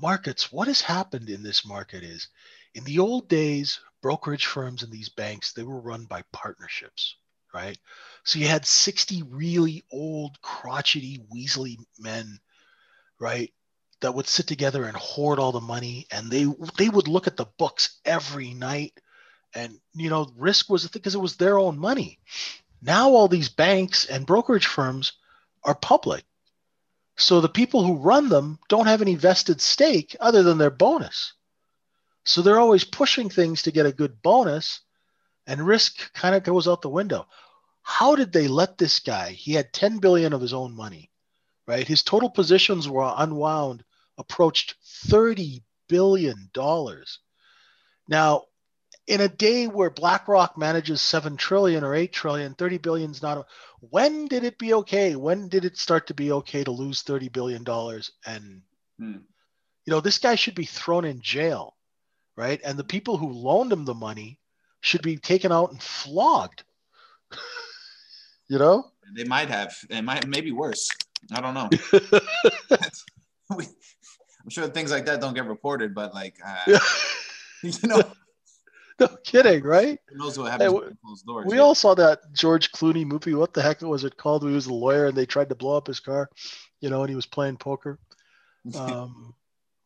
markets, 0.01 0.51
what 0.51 0.67
has 0.67 0.81
happened 0.81 1.29
in 1.29 1.43
this 1.43 1.65
market 1.65 2.03
is 2.03 2.27
in 2.73 2.83
the 2.83 2.99
old 2.99 3.27
days, 3.27 3.79
brokerage 4.01 4.45
firms 4.45 4.83
and 4.83 4.91
these 4.91 5.09
banks, 5.09 5.53
they 5.53 5.63
were 5.63 5.79
run 5.79 6.05
by 6.05 6.23
partnerships, 6.31 7.15
right? 7.53 7.77
So 8.23 8.39
you 8.39 8.47
had 8.47 8.65
60 8.65 9.23
really 9.23 9.83
old, 9.91 10.41
crotchety, 10.41 11.21
weaselly 11.33 11.77
men, 11.97 12.39
right? 13.19 13.51
That 14.01 14.13
would 14.13 14.27
sit 14.27 14.47
together 14.47 14.85
and 14.85 14.95
hoard 14.95 15.39
all 15.39 15.51
the 15.51 15.59
money 15.59 16.07
and 16.11 16.31
they 16.31 16.45
they 16.77 16.87
would 16.87 17.09
look 17.09 17.27
at 17.27 17.35
the 17.35 17.47
books 17.57 17.99
every 18.05 18.53
night. 18.53 18.93
And 19.53 19.79
you 19.93 20.09
know, 20.09 20.31
risk 20.37 20.69
was 20.69 20.87
because 20.87 21.15
it 21.15 21.19
was 21.19 21.35
their 21.35 21.59
own 21.59 21.77
money. 21.77 22.19
Now 22.81 23.09
all 23.09 23.27
these 23.27 23.49
banks 23.49 24.05
and 24.05 24.25
brokerage 24.25 24.67
firms 24.67 25.13
are 25.63 25.75
public. 25.75 26.23
So 27.19 27.41
the 27.41 27.49
people 27.49 27.83
who 27.83 27.97
run 27.97 28.29
them 28.29 28.59
don't 28.69 28.87
have 28.87 29.01
any 29.01 29.15
vested 29.15 29.59
stake 29.59 30.15
other 30.21 30.41
than 30.41 30.57
their 30.57 30.69
bonus. 30.69 31.33
So 32.23 32.41
they're 32.41 32.59
always 32.59 32.85
pushing 32.85 33.29
things 33.29 33.63
to 33.63 33.71
get 33.71 33.85
a 33.85 33.91
good 33.91 34.21
bonus, 34.21 34.81
and 35.45 35.65
risk 35.65 36.13
kind 36.13 36.33
of 36.33 36.43
goes 36.43 36.67
out 36.67 36.81
the 36.81 36.89
window. 36.89 37.27
How 37.81 38.15
did 38.15 38.31
they 38.31 38.47
let 38.47 38.77
this 38.77 38.99
guy? 38.99 39.31
He 39.31 39.53
had 39.53 39.73
10 39.73 39.97
billion 39.97 40.31
of 40.31 40.41
his 40.41 40.53
own 40.53 40.73
money, 40.73 41.11
right? 41.67 41.87
His 41.87 42.03
total 42.03 42.29
positions 42.29 42.87
were 42.87 43.13
unwound, 43.17 43.83
approached 44.17 44.75
30 44.85 45.63
billion 45.89 46.49
dollars. 46.53 47.19
Now, 48.07 48.45
in 49.09 49.21
a 49.21 49.27
day 49.27 49.65
where 49.65 49.89
BlackRock 49.89 50.55
manages 50.55 51.01
7 51.01 51.35
trillion 51.35 51.83
or 51.83 51.95
8 51.95 52.13
trillion, 52.13 52.53
30 52.53 52.77
billion 52.77 53.09
is 53.09 53.23
not. 53.23 53.39
A, 53.39 53.45
when 53.79 54.27
did 54.27 54.43
it 54.43 54.59
be 54.59 54.75
okay? 54.75 55.15
When 55.15 55.49
did 55.49 55.65
it 55.65 55.77
start 55.77 56.07
to 56.07 56.13
be 56.13 56.31
okay 56.31 56.63
to 56.63 56.71
lose 56.71 57.01
30 57.01 57.29
billion 57.29 57.63
dollars? 57.63 58.11
And 58.25 58.61
hmm. 58.99 59.17
you 59.85 59.91
know, 59.91 59.99
this 59.99 60.19
guy 60.19 60.35
should 60.35 60.53
be 60.53 60.65
thrown 60.65 61.05
in 61.05 61.21
jail, 61.21 61.75
right? 62.37 62.61
And 62.63 62.77
the 62.77 62.83
people 62.83 63.17
who 63.17 63.31
loaned 63.31 63.73
him 63.73 63.83
the 63.83 63.95
money 63.95 64.39
should 64.81 65.01
be 65.01 65.17
taken 65.17 65.51
out 65.51 65.71
and 65.71 65.81
flogged. 65.81 66.63
you 68.47 68.59
know? 68.59 68.91
They 69.15 69.23
might 69.23 69.49
have. 69.49 69.75
It 69.89 70.03
might 70.03 70.27
maybe 70.27 70.51
worse. 70.51 70.87
I 71.33 71.41
don't 71.41 71.55
know. 71.55 71.69
I'm 73.59 74.49
sure 74.49 74.67
things 74.67 74.91
like 74.91 75.07
that 75.07 75.19
don't 75.19 75.33
get 75.33 75.45
reported, 75.45 75.95
but 75.95 76.13
like, 76.13 76.35
uh, 76.45 76.79
you 77.63 77.87
know, 77.87 78.03
no 79.11 79.17
kidding, 79.23 79.63
right? 79.63 79.99
Who 80.09 80.17
knows 80.17 80.37
what 80.37 80.51
happens 80.51 80.73
hey, 80.73 80.95
closed 81.03 81.25
doors? 81.25 81.45
We 81.45 81.55
yeah. 81.55 81.61
all 81.61 81.75
saw 81.75 81.95
that 81.95 82.19
George 82.33 82.71
Clooney 82.71 83.05
movie. 83.05 83.33
What 83.33 83.53
the 83.53 83.61
heck 83.61 83.81
was 83.81 84.03
it 84.03 84.17
called? 84.17 84.43
He 84.43 84.53
was 84.53 84.67
a 84.67 84.73
lawyer 84.73 85.07
and 85.07 85.17
they 85.17 85.25
tried 85.25 85.49
to 85.49 85.55
blow 85.55 85.77
up 85.77 85.87
his 85.87 85.99
car, 85.99 86.29
you 86.81 86.89
know, 86.89 87.01
and 87.01 87.09
he 87.09 87.15
was 87.15 87.25
playing 87.25 87.57
poker. 87.57 87.99
Um, 88.75 89.33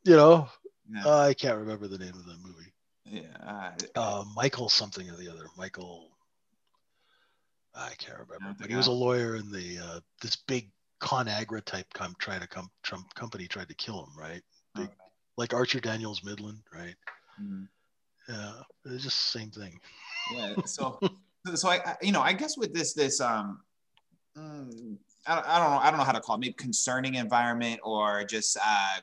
you 0.03 0.15
know, 0.15 0.49
yeah. 0.91 1.05
uh, 1.05 1.19
I 1.19 1.35
can't 1.35 1.59
remember 1.59 1.87
the 1.87 1.99
name 1.99 2.09
of 2.09 2.25
the 2.25 2.35
movie. 2.43 2.73
Yeah, 3.05 3.71
uh, 3.95 4.25
Michael 4.35 4.67
something 4.67 5.07
or 5.09 5.15
the 5.15 5.29
other. 5.29 5.45
Michael, 5.55 6.09
I 7.75 7.91
can't 7.99 8.17
remember, 8.19 8.55
but 8.59 8.69
he 8.69 8.75
was 8.75 8.87
a 8.87 8.91
lawyer 8.91 9.35
in 9.35 9.51
the 9.51 9.77
uh, 9.77 9.99
this 10.21 10.35
big 10.35 10.71
ConAgra 11.01 11.63
type 11.63 11.85
com- 11.93 12.15
trying 12.17 12.41
to 12.41 12.47
come 12.47 12.69
Trump 12.81 13.13
company 13.13 13.47
tried 13.47 13.69
to 13.69 13.75
kill 13.75 14.03
him, 14.03 14.17
right? 14.17 14.41
Big. 14.75 14.89
Like 15.37 15.53
Archer 15.53 15.79
Daniels 15.79 16.23
Midland, 16.23 16.59
right? 16.73 16.95
Mm-hmm. 17.41 17.63
Yeah, 18.29 18.53
it's 18.85 19.03
just 19.03 19.33
the 19.33 19.39
same 19.39 19.51
thing. 19.51 19.79
Yeah. 20.35 20.55
So, 20.65 20.99
so 21.55 21.69
I, 21.69 21.95
you 22.01 22.13
know, 22.13 22.21
I 22.21 22.31
guess 22.33 22.57
with 22.57 22.73
this, 22.73 22.93
this, 22.93 23.19
um, 23.19 23.59
mm, 24.37 24.97
I, 25.27 25.41
I 25.45 25.59
don't 25.59 25.71
know, 25.71 25.77
I 25.77 25.89
don't 25.89 25.97
know 25.97 26.05
how 26.05 26.13
to 26.13 26.21
call 26.21 26.35
it, 26.35 26.39
maybe 26.39 26.53
concerning 26.53 27.15
environment 27.15 27.81
or 27.83 28.23
just, 28.23 28.57
uh, 28.63 28.99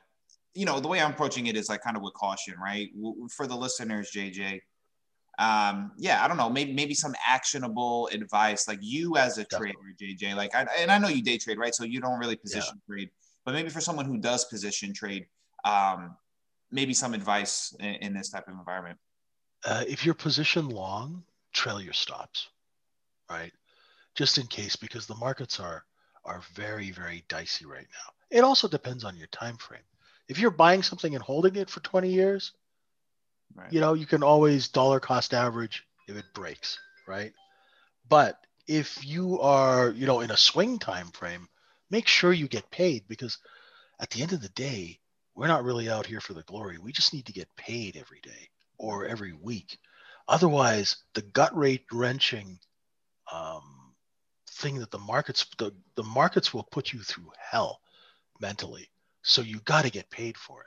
you 0.55 0.65
know, 0.65 0.81
the 0.81 0.89
way 0.89 1.01
I'm 1.01 1.13
approaching 1.13 1.47
it 1.47 1.57
is 1.57 1.69
like 1.69 1.83
kind 1.83 1.97
of 1.97 2.03
with 2.03 2.15
caution, 2.15 2.55
right? 2.63 2.89
For 3.37 3.47
the 3.47 3.57
listeners, 3.57 4.11
JJ, 4.15 4.61
um, 5.39 5.93
yeah, 5.97 6.23
I 6.25 6.29
don't 6.29 6.37
know, 6.37 6.51
maybe 6.51 6.73
maybe 6.73 6.93
some 6.93 7.15
actionable 7.27 8.09
advice, 8.13 8.69
like 8.69 8.79
you 8.83 9.17
as 9.17 9.39
a 9.39 9.45
trader, 9.45 9.79
JJ. 10.01 10.35
Like, 10.35 10.55
I, 10.55 10.67
and 10.79 10.91
I 10.91 10.99
know 10.99 11.09
you 11.09 11.23
day 11.23 11.39
trade, 11.39 11.59
right? 11.59 11.75
So 11.75 11.85
you 11.85 12.01
don't 12.01 12.19
really 12.19 12.37
position 12.37 12.75
yeah. 12.89 12.95
trade, 12.95 13.11
but 13.45 13.55
maybe 13.55 13.71
for 13.71 13.81
someone 13.81 14.05
who 14.05 14.19
does 14.19 14.45
position 14.45 14.93
trade, 14.93 15.27
um, 15.65 16.17
maybe 16.71 16.93
some 16.93 17.15
advice 17.15 17.75
in, 17.81 17.95
in 17.97 18.15
this 18.15 18.29
type 18.29 18.49
of 18.49 18.55
environment. 18.55 18.99
Uh, 19.65 19.85
if 19.87 20.05
you're 20.05 20.15
position 20.15 20.69
long, 20.69 21.23
trail 21.53 21.81
your 21.81 21.93
stops, 21.93 22.49
right? 23.29 23.53
Just 24.15 24.39
in 24.39 24.47
case, 24.47 24.77
because 24.77 25.07
the 25.07 25.15
markets 25.17 25.61
are 25.61 25.85
are 26.25 26.43
very 26.55 26.91
very 26.91 27.25
dicey 27.29 27.65
right 27.65 27.87
now. 27.93 28.13
It 28.31 28.45
also 28.45 28.69
depends 28.69 29.05
on 29.05 29.17
your 29.17 29.27
time 29.29 29.57
frame. 29.57 29.83
If 30.29 30.39
you're 30.39 30.51
buying 30.51 30.83
something 30.83 31.15
and 31.15 31.23
holding 31.23 31.57
it 31.57 31.71
for 31.71 31.81
20 31.81 32.13
years, 32.13 32.53
right. 33.55 33.73
you 33.73 33.81
know 33.81 33.95
you 33.95 34.07
can 34.07 34.23
always 34.23 34.69
dollar 34.69 35.01
cost 35.01 35.35
average 35.35 35.85
if 36.09 36.17
it 36.17 36.25
breaks, 36.35 36.79
right? 37.07 37.33
But 38.09 38.39
if 38.67 39.05
you 39.07 39.41
are 39.41 39.91
you 39.91 40.07
know 40.07 40.21
in 40.21 40.31
a 40.31 40.37
swing 40.37 40.79
time 40.79 41.09
frame, 41.09 41.49
make 41.91 42.07
sure 42.07 42.33
you 42.33 42.49
get 42.49 42.71
paid 42.71 43.05
because 43.09 43.39
at 44.01 44.11
the 44.11 44.23
end 44.23 44.33
of 44.33 44.41
the 44.41 44.49
day, 44.51 44.99
we're 45.35 45.49
not 45.49 45.65
really 45.65 45.91
out 45.91 46.07
here 46.07 46.21
for 46.21 46.33
the 46.33 46.43
glory. 46.43 46.79
We 46.79 46.93
just 46.93 47.13
need 47.13 47.27
to 47.27 47.33
get 47.33 47.55
paid 47.57 47.97
every 47.97 48.21
day 48.21 48.49
or 48.81 49.07
every 49.07 49.33
week. 49.33 49.79
Otherwise, 50.27 50.97
the 51.15 51.23
gut 51.23 51.57
rate 51.57 51.85
wrenching 51.93 52.59
um, 53.31 53.93
thing 54.49 54.79
that 54.79 54.91
the 54.91 54.99
markets 54.99 55.47
the, 55.59 55.73
the 55.97 56.03
markets 56.03 56.53
will 56.53 56.63
put 56.63 56.93
you 56.93 57.01
through 57.01 57.31
hell 57.39 57.81
mentally. 58.41 58.89
So 59.23 59.43
you 59.43 59.61
got 59.61 59.85
to 59.85 59.91
get 59.91 60.11
paid 60.11 60.37
for 60.37 60.63
it. 60.63 60.67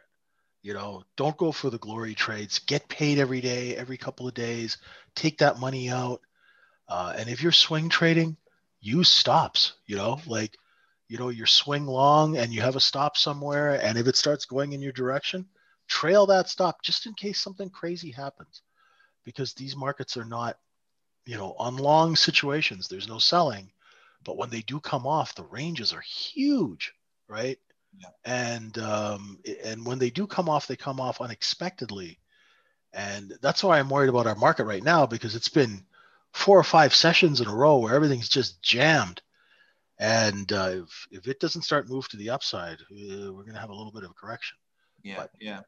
You 0.62 0.74
know, 0.74 1.04
don't 1.18 1.36
go 1.36 1.52
for 1.52 1.70
the 1.70 1.80
glory 1.80 2.14
trades. 2.14 2.60
Get 2.60 2.88
paid 2.88 3.18
every 3.20 3.42
day, 3.42 3.76
every 3.76 3.98
couple 3.98 4.28
of 4.28 4.34
days. 4.34 4.78
Take 5.16 5.40
that 5.40 5.60
money 5.60 5.90
out. 5.90 6.22
Uh, 6.88 7.14
and 7.18 7.28
if 7.28 7.42
you're 7.42 7.52
swing 7.52 7.90
trading, 7.90 8.38
use 8.80 9.10
stops. 9.10 9.74
You 9.88 9.98
know, 9.98 10.20
like 10.28 10.56
you 11.10 11.18
know, 11.18 11.30
you're 11.30 11.48
swing 11.48 11.86
long 11.86 12.38
and 12.38 12.54
you 12.54 12.62
have 12.62 12.76
a 12.76 12.80
stop 12.80 13.18
somewhere, 13.18 13.82
and 13.84 13.98
if 13.98 14.08
it 14.08 14.16
starts 14.16 14.46
going 14.46 14.74
in 14.74 14.82
your 14.82 14.94
direction, 14.94 15.48
trail 15.94 16.26
that 16.26 16.50
stop 16.50 16.82
just 16.82 17.06
in 17.06 17.14
case 17.14 17.40
something 17.40 17.70
crazy 17.70 18.12
happens 18.12 18.64
because 19.24 19.54
these 19.54 19.76
markets 19.76 20.18
are 20.18 20.26
not 20.26 20.58
you 21.26 21.38
know 21.38 21.56
on 21.60 21.78
long 21.78 22.16
situations. 22.16 22.88
There's 22.88 23.08
no 23.08 23.20
selling 23.20 23.72
but 24.26 24.38
when 24.38 24.50
they 24.50 24.62
do 24.62 24.80
come 24.80 25.06
off 25.06 25.36
the 25.36 25.44
ranges 25.44 25.94
are 25.94 26.02
huge 26.02 26.94
right? 27.28 27.58
Yeah. 28.00 28.10
and 28.26 28.78
um, 28.80 29.40
and 29.64 29.86
when 29.86 30.00
they 30.00 30.10
do 30.10 30.26
come 30.26 30.50
off 30.50 30.66
they 30.68 30.76
come 30.76 31.00
off 31.00 31.22
unexpectedly. 31.22 32.20
And 32.92 33.34
that's 33.42 33.64
why 33.64 33.80
i'm 33.80 33.90
worried 33.90 34.10
about 34.10 34.28
our 34.28 34.36
market 34.36 34.66
right 34.66 34.84
now 34.84 35.06
because 35.06 35.36
it's 35.36 35.50
been 35.50 35.86
four 36.32 36.58
or 36.58 36.64
five 36.64 36.94
sessions 36.94 37.42
in 37.42 37.48
a 37.48 37.56
row 37.56 37.78
where 37.78 37.94
everything's 37.96 38.30
just 38.30 38.62
jammed. 38.62 39.22
And 40.00 40.52
uh, 40.52 40.82
if, 40.84 41.08
if 41.12 41.28
it 41.28 41.40
doesn't 41.40 41.62
start 41.62 41.90
move 41.90 42.08
to 42.10 42.18
the 42.18 42.32
upside 42.32 42.80
uh, 42.82 43.32
we're 43.32 43.46
going 43.48 43.54
to 43.54 43.62
have 43.62 43.70
a 43.70 43.76
little 43.76 43.92
bit 43.92 44.04
of 44.04 44.12
a 44.12 44.16
correction. 44.16 44.58
Yeah 45.04 45.18
but, 45.18 45.32
yeah 45.40 45.62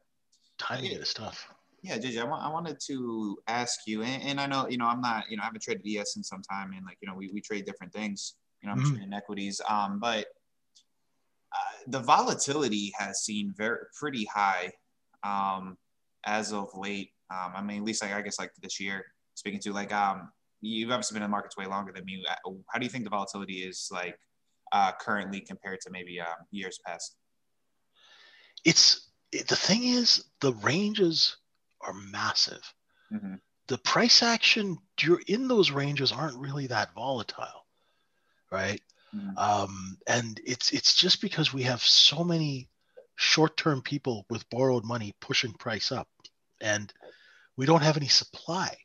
timing 0.58 0.92
is 0.92 1.14
tough. 1.14 1.48
Yeah, 1.82 1.98
JJ, 1.98 2.18
I, 2.18 2.26
I 2.26 2.48
wanted 2.48 2.78
to 2.86 3.38
ask 3.46 3.80
you, 3.86 4.02
and, 4.02 4.22
and, 4.22 4.40
I 4.40 4.46
know, 4.46 4.66
you 4.68 4.78
know, 4.78 4.86
I'm 4.86 5.00
not, 5.00 5.24
you 5.30 5.36
know, 5.36 5.42
I 5.42 5.46
haven't 5.46 5.62
traded 5.62 5.86
ES 5.86 6.16
in 6.16 6.24
some 6.24 6.42
time, 6.42 6.72
and 6.74 6.84
like, 6.84 6.98
you 7.00 7.08
know, 7.08 7.14
we, 7.14 7.30
we 7.32 7.40
trade 7.40 7.64
different 7.64 7.92
things. 7.92 8.34
You 8.62 8.68
know, 8.68 8.72
I'm 8.72 8.80
mm-hmm. 8.80 8.94
trading 8.94 9.12
equities, 9.12 9.60
um, 9.68 10.00
but 10.00 10.26
uh, 11.52 11.76
the 11.86 12.00
volatility 12.00 12.92
has 12.98 13.20
seen 13.20 13.54
very 13.56 13.78
pretty 13.98 14.24
high 14.24 14.72
um, 15.22 15.76
as 16.24 16.52
of 16.52 16.68
late. 16.74 17.10
Um, 17.30 17.52
I 17.54 17.62
mean, 17.62 17.78
at 17.78 17.84
least 17.84 18.02
like 18.02 18.12
I 18.12 18.22
guess 18.22 18.38
like 18.38 18.50
this 18.62 18.80
year, 18.80 19.04
speaking 19.34 19.60
to 19.60 19.72
like 19.72 19.92
um, 19.92 20.30
you've 20.60 20.90
obviously 20.90 21.14
been 21.14 21.22
in 21.22 21.30
the 21.30 21.32
markets 21.32 21.56
way 21.56 21.66
longer 21.66 21.92
than 21.92 22.04
me. 22.04 22.24
Uh, 22.28 22.50
how 22.68 22.78
do 22.78 22.84
you 22.84 22.90
think 22.90 23.04
the 23.04 23.10
volatility 23.10 23.58
is 23.58 23.88
like 23.92 24.18
uh, 24.72 24.92
currently 25.00 25.40
compared 25.40 25.80
to 25.82 25.90
maybe 25.90 26.20
um, 26.20 26.26
years 26.50 26.78
past? 26.86 27.16
It's 28.64 29.05
the 29.42 29.56
thing 29.56 29.84
is 29.84 30.24
the 30.40 30.52
ranges 30.54 31.36
are 31.80 31.92
massive. 31.92 32.74
Mm-hmm. 33.12 33.34
The 33.68 33.78
price 33.78 34.22
action 34.22 34.78
you're 35.00 35.22
in 35.26 35.48
those 35.48 35.70
ranges 35.70 36.12
aren't 36.12 36.38
really 36.38 36.68
that 36.68 36.94
volatile, 36.94 37.66
right? 38.50 38.80
Mm-hmm. 39.14 39.38
Um, 39.38 39.98
and 40.06 40.40
it's 40.44 40.72
it's 40.72 40.94
just 40.94 41.20
because 41.20 41.52
we 41.52 41.62
have 41.62 41.82
so 41.82 42.24
many 42.24 42.68
short-term 43.16 43.82
people 43.82 44.26
with 44.28 44.48
borrowed 44.50 44.84
money 44.84 45.14
pushing 45.20 45.52
price 45.52 45.90
up, 45.90 46.08
and 46.60 46.92
we 47.56 47.66
don't 47.66 47.82
have 47.82 47.96
any 47.96 48.08
supply. 48.08 48.76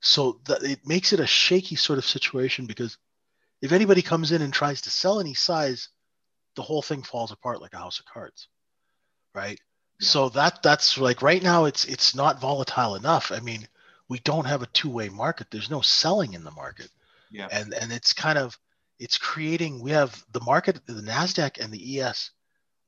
So 0.00 0.40
that 0.46 0.62
it 0.62 0.86
makes 0.86 1.12
it 1.12 1.20
a 1.20 1.26
shaky 1.26 1.76
sort 1.76 1.98
of 1.98 2.04
situation 2.04 2.66
because 2.66 2.98
if 3.62 3.72
anybody 3.72 4.02
comes 4.02 4.32
in 4.32 4.42
and 4.42 4.52
tries 4.52 4.82
to 4.82 4.90
sell 4.90 5.18
any 5.18 5.32
size, 5.32 5.88
the 6.56 6.62
whole 6.62 6.82
thing 6.82 7.02
falls 7.02 7.32
apart 7.32 7.62
like 7.62 7.72
a 7.72 7.78
house 7.78 8.00
of 8.00 8.04
cards, 8.04 8.48
right? 9.34 9.58
Yeah. 10.00 10.06
So 10.06 10.28
that 10.30 10.62
that's 10.62 10.98
like 10.98 11.22
right 11.22 11.42
now 11.42 11.64
it's 11.64 11.84
it's 11.84 12.14
not 12.14 12.40
volatile 12.40 12.94
enough. 12.94 13.32
I 13.32 13.40
mean, 13.40 13.66
we 14.08 14.18
don't 14.20 14.46
have 14.46 14.62
a 14.62 14.66
two-way 14.66 15.08
market. 15.08 15.48
There's 15.50 15.70
no 15.70 15.80
selling 15.80 16.34
in 16.34 16.44
the 16.44 16.50
market. 16.50 16.90
Yeah. 17.30 17.48
And 17.50 17.74
and 17.74 17.92
it's 17.92 18.12
kind 18.12 18.38
of 18.38 18.58
it's 18.98 19.18
creating 19.18 19.82
we 19.82 19.90
have 19.90 20.24
the 20.32 20.42
market 20.42 20.86
the 20.86 20.94
Nasdaq 20.94 21.62
and 21.62 21.72
the 21.72 22.00
ES 22.00 22.30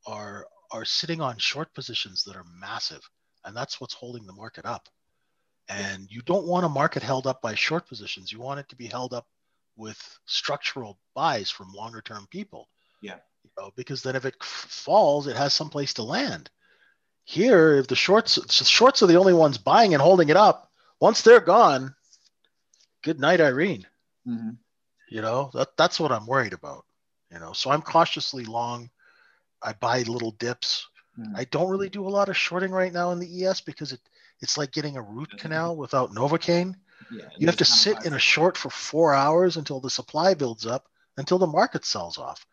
are 0.07 0.47
are 0.71 0.85
sitting 0.85 1.21
on 1.21 1.39
short 1.39 1.73
positions 1.75 2.25
that 2.25 2.37
are 2.37 2.45
massive 2.59 3.09
and 3.47 3.57
that's 3.57 3.81
what's 3.81 3.95
holding 3.95 4.27
the 4.27 4.33
market 4.33 4.67
up. 4.67 4.89
And 5.69 6.11
you 6.11 6.21
don't 6.23 6.47
want 6.47 6.67
a 6.67 6.69
market 6.69 7.03
held 7.03 7.27
up 7.27 7.41
by 7.41 7.55
short 7.55 7.89
positions. 7.89 8.33
You 8.33 8.41
want 8.41 8.61
it 8.61 8.69
to 8.69 8.77
be 8.77 8.87
held 8.87 9.15
up 9.15 9.27
with 9.77 9.99
structural 10.27 10.99
buys 11.15 11.51
from 11.51 11.73
longer 11.73 12.03
term 12.03 12.27
people. 12.31 12.69
Yeah. 13.01 13.17
You 13.47 13.63
know, 13.63 13.71
because 13.77 14.03
then 14.03 14.17
if 14.17 14.25
it 14.25 14.35
falls, 14.43 15.27
it 15.27 15.37
has 15.37 15.55
some 15.55 15.71
place 15.71 15.95
to 15.95 16.03
land. 16.03 16.51
Here, 17.25 17.77
if 17.77 17.87
the 17.87 17.97
shorts 17.97 18.39
shorts 18.67 19.03
are 19.03 19.07
the 19.07 19.17
only 19.17 19.35
ones 19.35 19.59
buying 19.59 19.95
and 19.95 20.03
holding 20.03 20.29
it 20.29 20.37
up, 20.37 20.71
once 21.01 21.23
they're 21.23 21.41
gone, 21.41 21.95
good 23.03 23.21
night, 23.21 23.41
Irene. 23.41 23.87
Mm-hmm. 24.27 24.51
You 25.11 25.23
know, 25.23 25.51
that, 25.55 25.77
that's 25.77 26.01
what 26.01 26.13
I'm 26.13 26.27
worried 26.27 26.53
about. 26.53 26.85
You 27.33 27.39
know, 27.39 27.53
so 27.53 27.71
I'm 27.71 27.83
cautiously 27.83 28.45
long. 28.45 28.91
I 29.63 29.73
buy 29.73 30.03
little 30.03 30.33
dips. 30.33 30.87
Mm-hmm. 31.19 31.37
I 31.37 31.45
don't 31.45 31.71
really 31.71 31.89
do 31.89 32.07
a 32.07 32.11
lot 32.11 32.29
of 32.29 32.37
shorting 32.37 32.71
right 32.71 32.93
now 32.93 33.11
in 33.11 33.19
the 33.19 33.47
ES 33.47 33.61
because 33.61 33.93
it 33.93 34.01
it's 34.41 34.59
like 34.59 34.71
getting 34.71 34.97
a 34.97 35.03
root 35.03 35.31
canal 35.39 35.77
without 35.77 36.13
Novocaine. 36.13 36.75
Yeah, 37.11 37.29
you 37.39 37.47
have 37.47 37.57
to 37.57 37.65
sit 37.65 38.05
in 38.05 38.13
a 38.13 38.19
short 38.19 38.57
for 38.57 38.71
four 38.71 39.15
hours 39.15 39.57
until 39.57 39.81
the 39.81 39.89
supply 39.89 40.35
builds 40.35 40.67
up 40.67 40.89
until 41.17 41.39
the 41.39 41.47
market 41.47 41.85
sells 41.85 42.19
off. 42.19 42.47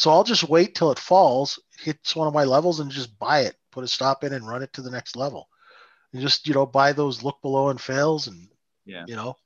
So 0.00 0.10
I'll 0.10 0.24
just 0.24 0.48
wait 0.48 0.74
till 0.74 0.90
it 0.92 0.98
falls, 0.98 1.58
hits 1.78 2.16
one 2.16 2.26
of 2.26 2.32
my 2.32 2.44
levels, 2.44 2.80
and 2.80 2.90
just 2.90 3.18
buy 3.18 3.40
it, 3.40 3.54
put 3.70 3.84
a 3.84 3.86
stop 3.86 4.24
in, 4.24 4.32
and 4.32 4.48
run 4.48 4.62
it 4.62 4.72
to 4.72 4.80
the 4.80 4.90
next 4.90 5.14
level. 5.14 5.46
And 6.14 6.22
just 6.22 6.48
you 6.48 6.54
know 6.54 6.64
buy 6.64 6.94
those 6.94 7.22
look 7.22 7.42
below 7.42 7.68
and 7.68 7.78
fails, 7.78 8.26
and 8.26 8.48
yeah, 8.86 9.04
you 9.06 9.14
know. 9.14 9.36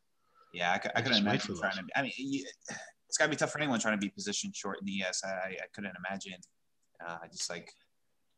Yeah, 0.53 0.71
I, 0.71 0.75
I 0.95 1.03
couldn't 1.03 1.19
imagine 1.19 1.59
trying 1.59 1.73
to. 1.73 1.83
I 1.97 2.03
mean, 2.03 2.13
it's 2.17 3.19
got 3.19 3.25
to 3.25 3.31
be 3.31 3.37
tough 3.37 3.51
for 3.51 3.59
anyone 3.59 3.81
trying 3.81 3.99
to 3.99 4.01
be 4.01 4.11
positioned 4.11 4.55
short 4.55 4.79
in 4.79 4.87
the 4.87 5.03
ES. 5.03 5.23
I, 5.25 5.29
I 5.29 5.67
couldn't 5.75 5.97
imagine. 6.07 6.39
Uh, 7.05 7.19
just 7.33 7.51
like 7.51 7.73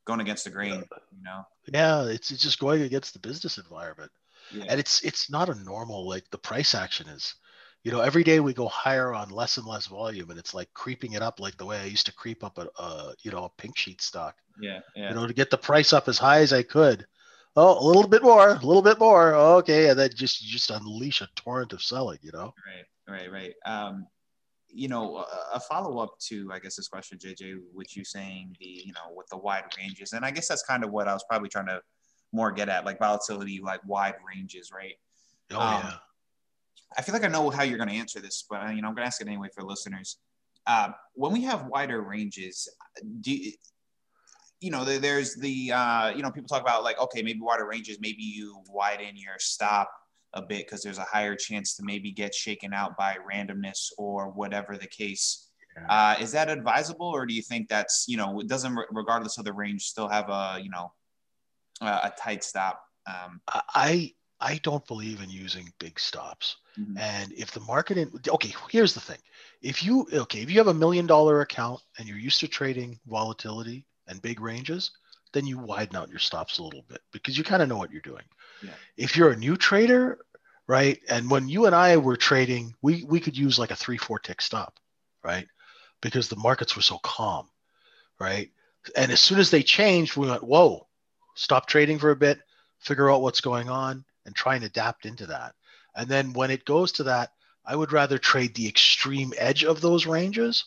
going 0.07 0.21
against 0.21 0.45
the 0.45 0.51
grain, 0.51 0.73
you 0.73 1.23
know. 1.23 1.43
Yeah, 1.71 2.07
it's, 2.07 2.31
it's 2.31 2.43
just 2.43 2.59
going 2.59 2.81
against 2.81 3.13
the 3.13 3.19
business 3.19 3.59
environment. 3.59 4.11
Yeah. 4.55 4.65
And 4.71 4.81
it's 4.81 5.03
it's 5.03 5.29
not 5.29 5.51
a 5.51 5.65
normal 5.65 6.09
like 6.09 6.25
the 6.31 6.39
price 6.39 6.75
action 6.75 7.09
is. 7.09 7.35
You 7.87 7.93
know, 7.93 8.01
every 8.01 8.25
day 8.25 8.41
we 8.41 8.53
go 8.53 8.67
higher 8.67 9.15
on 9.15 9.31
less 9.31 9.59
and 9.59 9.65
less 9.65 9.87
volume, 9.87 10.31
and 10.31 10.41
it's 10.41 10.53
like 10.53 10.75
creeping 10.75 11.13
it 11.13 11.23
up 11.23 11.39
like 11.39 11.57
the 11.57 11.65
way 11.65 11.79
I 11.79 11.85
used 11.85 12.07
to 12.07 12.13
creep 12.13 12.43
up 12.43 12.59
a, 12.59 12.69
a 12.83 13.15
you 13.23 13.31
know 13.31 13.45
a 13.45 13.49
pink 13.63 13.79
sheet 13.79 14.03
stock. 14.03 14.35
Yeah, 14.61 14.81
yeah. 14.97 15.11
You 15.11 15.15
know, 15.15 15.25
to 15.25 15.33
get 15.33 15.51
the 15.51 15.57
price 15.57 15.93
up 15.93 16.09
as 16.09 16.19
high 16.19 16.41
as 16.41 16.53
I 16.53 16.65
could. 16.65 17.07
Oh, 17.55 17.79
a 17.79 17.87
little 17.87 18.09
bit 18.09 18.25
more, 18.25 18.49
a 18.49 18.55
little 18.55 18.83
bit 18.83 18.99
more. 18.99 19.37
okay, 19.37 19.89
and 19.89 19.97
then 19.97 20.11
just 20.13 20.43
just 20.45 20.71
unleash 20.71 21.21
a 21.21 21.29
torrent 21.37 21.73
of 21.73 21.81
selling. 21.81 22.19
You 22.23 22.33
know. 22.33 22.53
Right, 23.07 23.31
right, 23.31 23.31
right. 23.31 23.55
Um, 23.65 24.09
you 24.69 24.89
know, 24.89 25.25
a, 25.55 25.61
follow 25.61 25.99
up 25.99 26.19
to, 26.23 26.51
I 26.53 26.59
guess, 26.59 26.75
this 26.75 26.89
question, 26.89 27.19
JJ, 27.19 27.61
which 27.73 27.97
you 27.97 28.05
saying 28.05 28.57
the, 28.59 28.67
you 28.67 28.95
know, 28.95 29.15
with 29.15 29.29
the 29.29 29.39
wide 29.39 29.63
ranges. 29.79 30.13
And 30.13 30.25
I 30.25 30.33
guess 30.33 30.49
that's 30.49 30.65
kind 30.65 30.83
of 30.83 30.91
what 30.91 31.07
I 31.07 31.13
was 31.13 31.25
probably 31.31 31.49
trying 31.49 31.67
to 31.67 31.81
more 32.33 32.51
get 32.51 32.69
at, 32.69 32.85
like 32.85 32.99
volatility, 32.99 33.61
like 33.63 33.81
wide 33.87 34.17
ranges, 34.27 34.73
right? 34.75 34.95
Oh, 35.53 35.61
um, 35.61 35.83
yeah. 35.85 35.93
I 36.97 37.03
feel 37.03 37.13
like 37.13 37.25
I 37.25 37.29
know 37.29 37.51
how 37.51 37.63
you're 37.63 37.79
going 37.79 37.89
to 37.89 37.95
answer 37.95 38.21
this, 38.21 38.45
but, 38.49 38.75
you 38.75 38.83
know, 38.83 38.89
I'm 38.89 38.95
going 38.95 39.05
to 39.05 39.07
ask 39.07 39.21
it 39.21 39.29
anyway 39.29 39.49
for 39.55 39.63
listeners. 39.63 40.19
Uh, 40.67 40.91
when 41.15 41.33
we 41.33 41.43
have 41.43 41.67
wider 41.67 42.03
ranges, 42.03 42.69
do 43.21 43.33
you, 43.33 43.53
you 44.61 44.71
know, 44.71 44.85
there's 44.85 45.37
the, 45.37 45.73
uh, 45.73 46.09
you 46.11 46.23
know, 46.23 46.31
people 46.31 46.49
talk 46.49 46.63
about 46.63 46.83
like, 46.83 46.99
okay, 47.01 47.23
maybe 47.23 47.41
wider 47.41 47.67
ranges, 47.67 47.99
maybe 48.01 48.23
you 48.23 48.63
widen 48.69 49.17
your 49.17 49.35
stop 49.39 49.91
a 50.37 50.43
bit 50.43 50.67
because 50.67 50.83
there's 50.83 50.99
a 50.99 51.05
higher 51.05 51.35
chance 51.35 51.77
to 51.77 51.83
maybe 51.85 52.13
get 52.13 52.35
shaken 52.35 52.73
out 52.73 52.97
by 52.97 53.17
randomness 53.31 53.91
or 53.99 54.31
whatever 54.31 54.77
the 54.77 54.87
case. 54.87 55.49
Yeah. 55.77 55.87
Uh, 55.89 56.17
is 56.21 56.33
that 56.33 56.49
advisable, 56.49 57.07
or 57.07 57.27
do 57.27 57.35
you 57.35 57.43
think 57.43 57.69
that's 57.69 58.07
you 58.09 58.17
know 58.17 58.41
it 58.41 58.49
doesn't 58.49 58.79
regardless 58.91 59.37
of 59.39 59.45
the 59.45 59.53
range 59.53 59.83
still 59.83 60.09
have 60.09 60.29
a 60.31 60.59
you 60.63 60.71
know 60.71 60.93
a, 61.83 61.87
a 61.87 62.13
tight 62.19 62.45
stop? 62.45 62.83
Um, 63.07 63.41
I 63.75 64.13
I 64.41 64.59
don't 64.59 64.87
believe 64.87 65.23
in 65.23 65.31
using 65.31 65.73
big 65.79 65.99
stops. 65.99 66.57
Mm-hmm. 66.79 66.99
And 66.99 67.33
if 67.33 67.53
the 67.53 67.61
market 67.61 67.97
in 67.97 68.13
okay, 68.29 68.55
here's 68.71 68.95
the 68.95 69.01
thing. 69.01 69.19
If 69.63 69.83
you 69.83 70.07
okay, 70.13 70.43
if 70.43 70.51
you 70.51 70.59
have 70.59 70.67
a 70.67 70.75
million 70.75 71.07
dollar 71.07 71.41
account 71.41 71.81
and 71.99 72.07
you're 72.07 72.19
used 72.19 72.41
to 72.41 72.49
trading 72.49 72.99
volatility 73.07 73.87
and 74.09 74.21
big 74.21 74.41
ranges, 74.41 74.91
then 75.33 75.47
you 75.47 75.59
widen 75.59 75.97
out 75.97 76.11
your 76.11 76.19
stops 76.19 76.59
a 76.59 76.63
little 76.63 76.85
bit 76.89 77.01
because 77.13 77.37
you 77.37 77.45
kind 77.45 77.63
of 77.63 77.69
know 77.69 77.77
what 77.77 77.91
you're 77.91 78.01
doing. 78.03 78.25
Yeah. 78.63 78.71
If 78.97 79.17
you're 79.17 79.31
a 79.31 79.37
new 79.37 79.57
trader, 79.57 80.19
right? 80.67 81.01
And 81.09 81.31
when 81.31 81.49
you 81.49 81.67
and 81.67 81.75
I 81.75 81.97
were 81.97 82.17
trading, 82.17 82.75
we 82.83 83.05
we 83.05 83.21
could 83.21 83.37
use 83.37 83.59
like 83.59 83.71
a 83.71 83.77
three 83.77 83.99
four 83.99 84.19
tick 84.19 84.43
stop, 84.43 84.79
right? 85.25 85.47
Because 86.03 86.29
the 86.29 86.37
markets 86.37 86.77
were 86.77 86.83
so 86.83 86.99
calm, 86.99 87.49
right? 88.21 88.51
And 88.97 89.11
as 89.11 89.21
soon 89.21 89.39
as 89.39 89.51
they 89.51 89.63
changed, 89.63 90.17
we 90.17 90.29
went, 90.29 90.45
whoa, 90.45 90.87
stop 91.35 91.67
trading 91.67 91.99
for 91.99 92.11
a 92.11 92.17
bit, 92.17 92.39
figure 92.79 93.11
out 93.11 93.23
what's 93.23 93.41
going 93.41 93.69
on, 93.69 94.05
and 94.27 94.35
try 94.35 94.57
and 94.57 94.65
adapt 94.65 95.07
into 95.07 95.27
that. 95.27 95.55
And 95.95 96.09
then 96.09 96.35
when 96.35 96.51
it 96.51 96.67
goes 96.67 96.93
to 96.93 97.05
that, 97.05 97.31
I 97.65 97.75
would 97.75 97.93
rather 97.93 98.19
trade 98.19 98.55
the 98.55 98.69
extreme 98.69 99.33
edge 99.39 99.65
of 99.65 99.81
those 99.81 100.07
ranges 100.07 100.67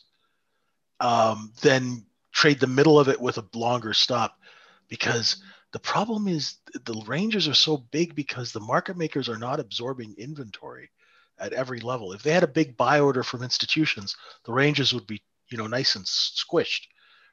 um, 1.00 1.54
than 1.62 2.06
trade 2.34 2.60
the 2.60 2.68
middle 2.68 3.00
of 3.00 3.08
it 3.08 3.22
with 3.22 3.38
a 3.38 3.46
longer 3.54 3.94
stop 3.94 4.38
because 4.88 5.38
the 5.72 5.80
problem 5.80 6.28
is 6.28 6.58
the 6.86 7.04
ranges 7.06 7.48
are 7.48 7.54
so 7.54 7.78
big 7.78 8.16
because 8.16 8.52
the 8.52 8.60
market 8.60 8.98
makers 8.98 9.30
are 9.30 9.38
not 9.38 9.60
absorbing 9.60 10.16
inventory 10.18 10.90
at 11.40 11.54
every 11.54 11.80
level. 11.80 12.12
If 12.12 12.24
they 12.24 12.32
had 12.32 12.44
a 12.44 12.48
big 12.48 12.76
buy 12.76 13.00
order 13.00 13.24
from 13.24 13.44
institutions, 13.44 14.16
the 14.46 14.52
ranges 14.52 14.94
would 14.94 15.08
be, 15.08 15.22
you 15.50 15.58
know, 15.58 15.68
nice 15.68 15.96
and 15.96 16.06
squished, 16.06 16.88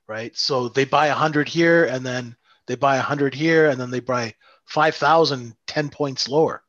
right? 0.07 0.37
So 0.37 0.69
they 0.69 0.85
buy 0.85 1.09
100 1.09 1.49
here 1.49 1.87
and 1.87 2.05
then 2.05 2.37
they 2.67 2.77
buy 2.77 2.97
100 2.97 3.35
here 3.35 3.71
and 3.71 3.81
then 3.81 3.91
they 3.91 4.01
buy 4.01 4.35
5,000 4.67 5.55
10 5.67 5.89
points 5.91 6.29
lower, 6.29 6.63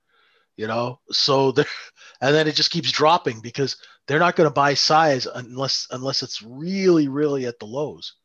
you 0.55 0.67
know? 0.67 0.99
So 1.11 1.51
they 1.51 1.65
and 2.21 2.33
then 2.35 2.47
it 2.47 2.55
just 2.55 2.71
keeps 2.71 2.91
dropping 2.91 3.41
because 3.41 3.77
they're 4.07 4.19
not 4.19 4.35
going 4.35 4.49
to 4.49 4.53
buy 4.53 4.73
size 4.73 5.27
unless 5.27 5.87
unless 5.91 6.23
it's 6.23 6.41
really 6.41 7.07
really 7.07 7.45
at 7.45 7.59
the 7.59 7.65
lows. 7.65 8.15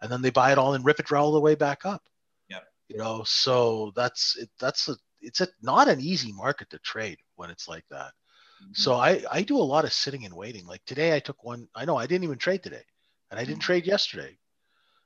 And 0.00 0.10
then 0.12 0.22
they 0.22 0.30
buy 0.30 0.52
it 0.52 0.58
all 0.58 0.74
and 0.74 0.84
rip 0.84 1.00
it 1.00 1.12
all 1.12 1.32
the 1.32 1.40
way 1.40 1.54
back 1.54 1.84
up 1.84 2.02
Yeah. 2.48 2.60
you 2.88 2.98
know 2.98 3.22
so 3.24 3.92
that's 3.96 4.36
it 4.36 4.50
that's 4.58 4.88
a 4.88 4.96
it's 5.20 5.40
a 5.40 5.48
not 5.62 5.88
an 5.88 6.00
easy 6.00 6.32
market 6.32 6.70
to 6.70 6.78
trade 6.78 7.18
when 7.36 7.50
it's 7.50 7.68
like 7.68 7.84
that 7.90 8.12
mm-hmm. 8.62 8.72
so 8.74 8.94
i 8.94 9.22
i 9.30 9.42
do 9.42 9.56
a 9.58 9.70
lot 9.72 9.84
of 9.84 9.92
sitting 9.92 10.24
and 10.24 10.34
waiting 10.34 10.66
like 10.66 10.84
today 10.84 11.14
i 11.14 11.20
took 11.20 11.42
one 11.44 11.68
i 11.74 11.84
know 11.84 11.96
i 11.96 12.06
didn't 12.06 12.24
even 12.24 12.38
trade 12.38 12.62
today 12.62 12.84
and 13.30 13.38
i 13.38 13.44
didn't 13.44 13.58
mm-hmm. 13.58 13.66
trade 13.66 13.86
yesterday 13.86 14.38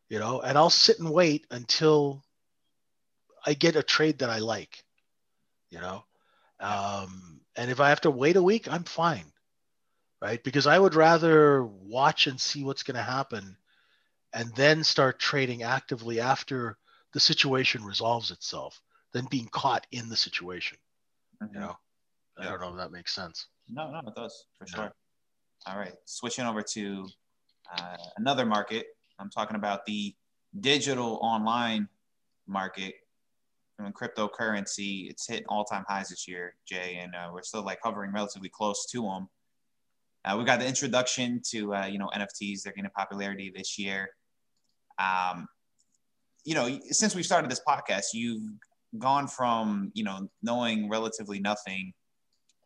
you 0.08 0.18
know 0.18 0.40
and 0.42 0.58
i'll 0.58 0.70
sit 0.70 0.98
and 0.98 1.10
wait 1.10 1.46
until 1.50 2.22
i 3.46 3.54
get 3.54 3.76
a 3.76 3.82
trade 3.82 4.18
that 4.18 4.30
i 4.30 4.38
like 4.38 4.84
you 5.70 5.80
know 5.80 6.04
um 6.60 7.40
and 7.56 7.70
if 7.70 7.80
i 7.80 7.88
have 7.88 8.00
to 8.00 8.10
wait 8.10 8.36
a 8.36 8.42
week 8.42 8.70
i'm 8.70 8.84
fine 8.84 9.32
right 10.20 10.42
because 10.44 10.66
i 10.66 10.78
would 10.78 10.94
rather 10.94 11.64
watch 11.64 12.26
and 12.26 12.40
see 12.40 12.64
what's 12.64 12.82
going 12.82 12.96
to 12.96 13.02
happen 13.02 13.56
and 14.32 14.54
then 14.54 14.82
start 14.82 15.18
trading 15.18 15.62
actively 15.62 16.20
after 16.20 16.78
the 17.12 17.20
situation 17.20 17.84
resolves 17.84 18.30
itself 18.30 18.80
than 19.12 19.26
being 19.30 19.48
caught 19.48 19.86
in 19.92 20.08
the 20.08 20.16
situation. 20.16 20.78
Mm-hmm. 21.42 21.54
You 21.54 21.60
know, 21.60 21.76
I 22.38 22.44
don't 22.44 22.60
know 22.60 22.70
if 22.70 22.76
that 22.76 22.92
makes 22.92 23.14
sense. 23.14 23.46
No, 23.68 23.90
no, 23.90 23.98
it 23.98 24.14
does 24.14 24.46
for 24.58 24.66
yeah. 24.68 24.74
sure. 24.74 24.92
All 25.66 25.78
right, 25.78 25.94
switching 26.06 26.46
over 26.46 26.62
to 26.62 27.08
uh, 27.78 27.96
another 28.16 28.44
market. 28.46 28.86
I'm 29.18 29.30
talking 29.30 29.56
about 29.56 29.86
the 29.86 30.14
digital 30.58 31.20
online 31.22 31.88
market 32.48 32.94
from 33.82 33.92
cryptocurrency. 33.92 35.10
It's 35.10 35.28
hit 35.28 35.44
all-time 35.48 35.84
highs 35.88 36.08
this 36.08 36.28
year, 36.28 36.54
Jay, 36.66 37.00
and 37.02 37.14
uh, 37.14 37.30
we're 37.32 37.42
still 37.42 37.64
like 37.64 37.80
hovering 37.82 38.12
relatively 38.12 38.48
close 38.48 38.86
to 38.92 39.02
them. 39.02 39.28
Uh, 40.24 40.36
we 40.38 40.44
got 40.44 40.60
the 40.60 40.66
introduction 40.66 41.40
to 41.50 41.74
uh, 41.74 41.86
you 41.86 41.98
know 41.98 42.08
NFTs. 42.14 42.62
They're 42.62 42.72
gaining 42.72 42.90
popularity 42.96 43.52
this 43.54 43.78
year. 43.78 44.10
Um, 44.98 45.48
you 46.44 46.54
know, 46.54 46.78
since 46.90 47.14
we 47.14 47.22
started 47.22 47.50
this 47.50 47.60
podcast, 47.66 48.06
you've 48.14 48.42
gone 48.98 49.26
from 49.26 49.90
you 49.94 50.04
know 50.04 50.28
knowing 50.42 50.88
relatively 50.88 51.40
nothing 51.40 51.92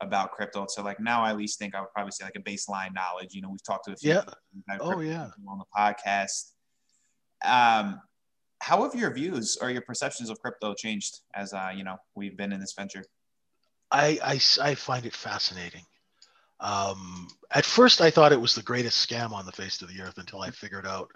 about 0.03 0.33
crypto 0.33 0.67
to 0.75 0.83
like 0.83 1.01
now 1.01 1.23
I 1.25 1.31
at 1.31 1.39
least 1.39 1.59
think 1.59 1.75
I 1.75 1.81
would 1.81 1.93
probably 1.95 2.13
say 2.13 2.25
like 2.25 2.37
a 2.37 2.41
baseline 2.41 2.95
knowledge. 2.95 3.33
You 3.33 3.41
know, 3.41 3.49
we've 3.49 3.65
talked 3.65 3.87
to 3.87 3.93
a 3.93 3.97
few 3.97 4.11
yeah. 4.11 4.25
oh 4.81 5.01
yeah 5.01 5.29
on 5.49 5.59
the 5.59 5.65
podcast. 5.75 6.53
Um, 7.45 8.01
how 8.61 8.83
have 8.83 8.95
your 8.95 9.13
views 9.13 9.59
or 9.61 9.71
your 9.71 9.83
perceptions 9.83 10.31
of 10.31 10.41
crypto 10.41 10.75
changed 10.75 11.21
as 11.35 11.53
uh, 11.53 11.71
you 11.75 11.85
know 11.85 11.97
we've 12.15 12.37
been 12.37 12.53
in 12.53 12.61
this 12.61 12.75
venture? 12.77 13.05
I 13.91 14.19
I, 14.23 14.41
I 14.71 14.75
find 14.75 15.07
it 15.07 15.15
fascinating. 15.15 15.83
Um, 16.59 17.29
at 17.51 17.67
first, 17.67 18.01
I 18.01 18.11
thought 18.11 18.33
it 18.33 18.41
was 18.41 18.55
the 18.55 18.63
greatest 18.63 19.07
scam 19.09 19.33
on 19.33 19.45
the 19.45 19.53
face 19.53 19.83
of 19.83 19.89
the 19.89 20.01
earth 20.01 20.17
until 20.17 20.41
I 20.41 20.51
figured 20.51 20.87
out 20.87 21.11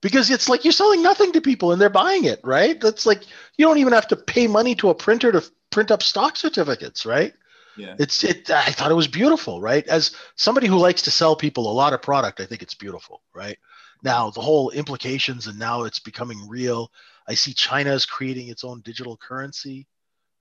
because 0.00 0.30
it's 0.30 0.48
like 0.48 0.64
you're 0.64 0.72
selling 0.72 1.02
nothing 1.02 1.32
to 1.32 1.40
people 1.40 1.72
and 1.72 1.80
they're 1.80 1.90
buying 1.90 2.24
it, 2.24 2.40
right? 2.42 2.80
That's 2.80 3.06
like 3.06 3.22
you 3.56 3.66
don't 3.66 3.78
even 3.78 3.92
have 3.92 4.08
to 4.08 4.16
pay 4.16 4.46
money 4.46 4.74
to 4.76 4.90
a 4.90 4.94
printer 4.94 5.32
to 5.32 5.42
print 5.70 5.90
up 5.90 6.02
stock 6.02 6.36
certificates, 6.36 7.06
right? 7.06 7.32
Yeah. 7.76 7.96
It's 7.98 8.22
it 8.24 8.50
I 8.50 8.70
thought 8.70 8.90
it 8.90 8.94
was 8.94 9.08
beautiful, 9.08 9.60
right? 9.60 9.86
As 9.86 10.14
somebody 10.36 10.66
who 10.66 10.76
likes 10.76 11.02
to 11.02 11.10
sell 11.10 11.36
people 11.36 11.70
a 11.70 11.72
lot 11.72 11.94
of 11.94 12.02
product, 12.02 12.40
I 12.40 12.46
think 12.46 12.62
it's 12.62 12.74
beautiful, 12.74 13.22
right? 13.34 13.58
Now, 14.02 14.30
the 14.30 14.40
whole 14.40 14.70
implications 14.70 15.46
and 15.46 15.58
now 15.58 15.84
it's 15.84 16.00
becoming 16.00 16.48
real. 16.48 16.90
I 17.28 17.34
see 17.34 17.52
China 17.52 17.92
is 17.92 18.06
creating 18.06 18.48
its 18.48 18.64
own 18.64 18.80
digital 18.80 19.16
currency, 19.16 19.86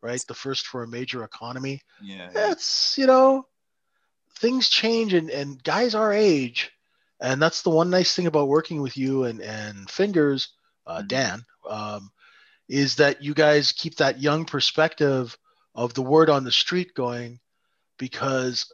right? 0.01 0.23
The 0.27 0.33
first 0.33 0.65
for 0.65 0.83
a 0.83 0.87
major 0.87 1.23
economy. 1.23 1.81
Yeah. 2.01 2.29
That's, 2.33 2.97
you 2.97 3.05
know, 3.05 3.45
things 4.37 4.69
change 4.69 5.13
and, 5.13 5.29
and 5.29 5.63
guys 5.63 5.93
our 5.93 6.11
age, 6.11 6.71
and 7.19 7.39
that's 7.39 7.61
the 7.61 7.69
one 7.69 7.91
nice 7.91 8.15
thing 8.15 8.25
about 8.25 8.47
working 8.47 8.81
with 8.81 8.97
you 8.97 9.25
and, 9.25 9.39
and 9.41 9.89
Fingers, 9.89 10.49
uh, 10.87 10.97
mm-hmm. 10.97 11.07
Dan, 11.07 11.45
um, 11.69 12.11
is 12.67 12.95
that 12.95 13.21
you 13.21 13.35
guys 13.35 13.71
keep 13.71 13.97
that 13.97 14.19
young 14.19 14.45
perspective 14.45 15.37
of 15.75 15.93
the 15.93 16.01
word 16.01 16.29
on 16.29 16.43
the 16.43 16.51
street 16.51 16.93
going 16.95 17.39
because 17.97 18.71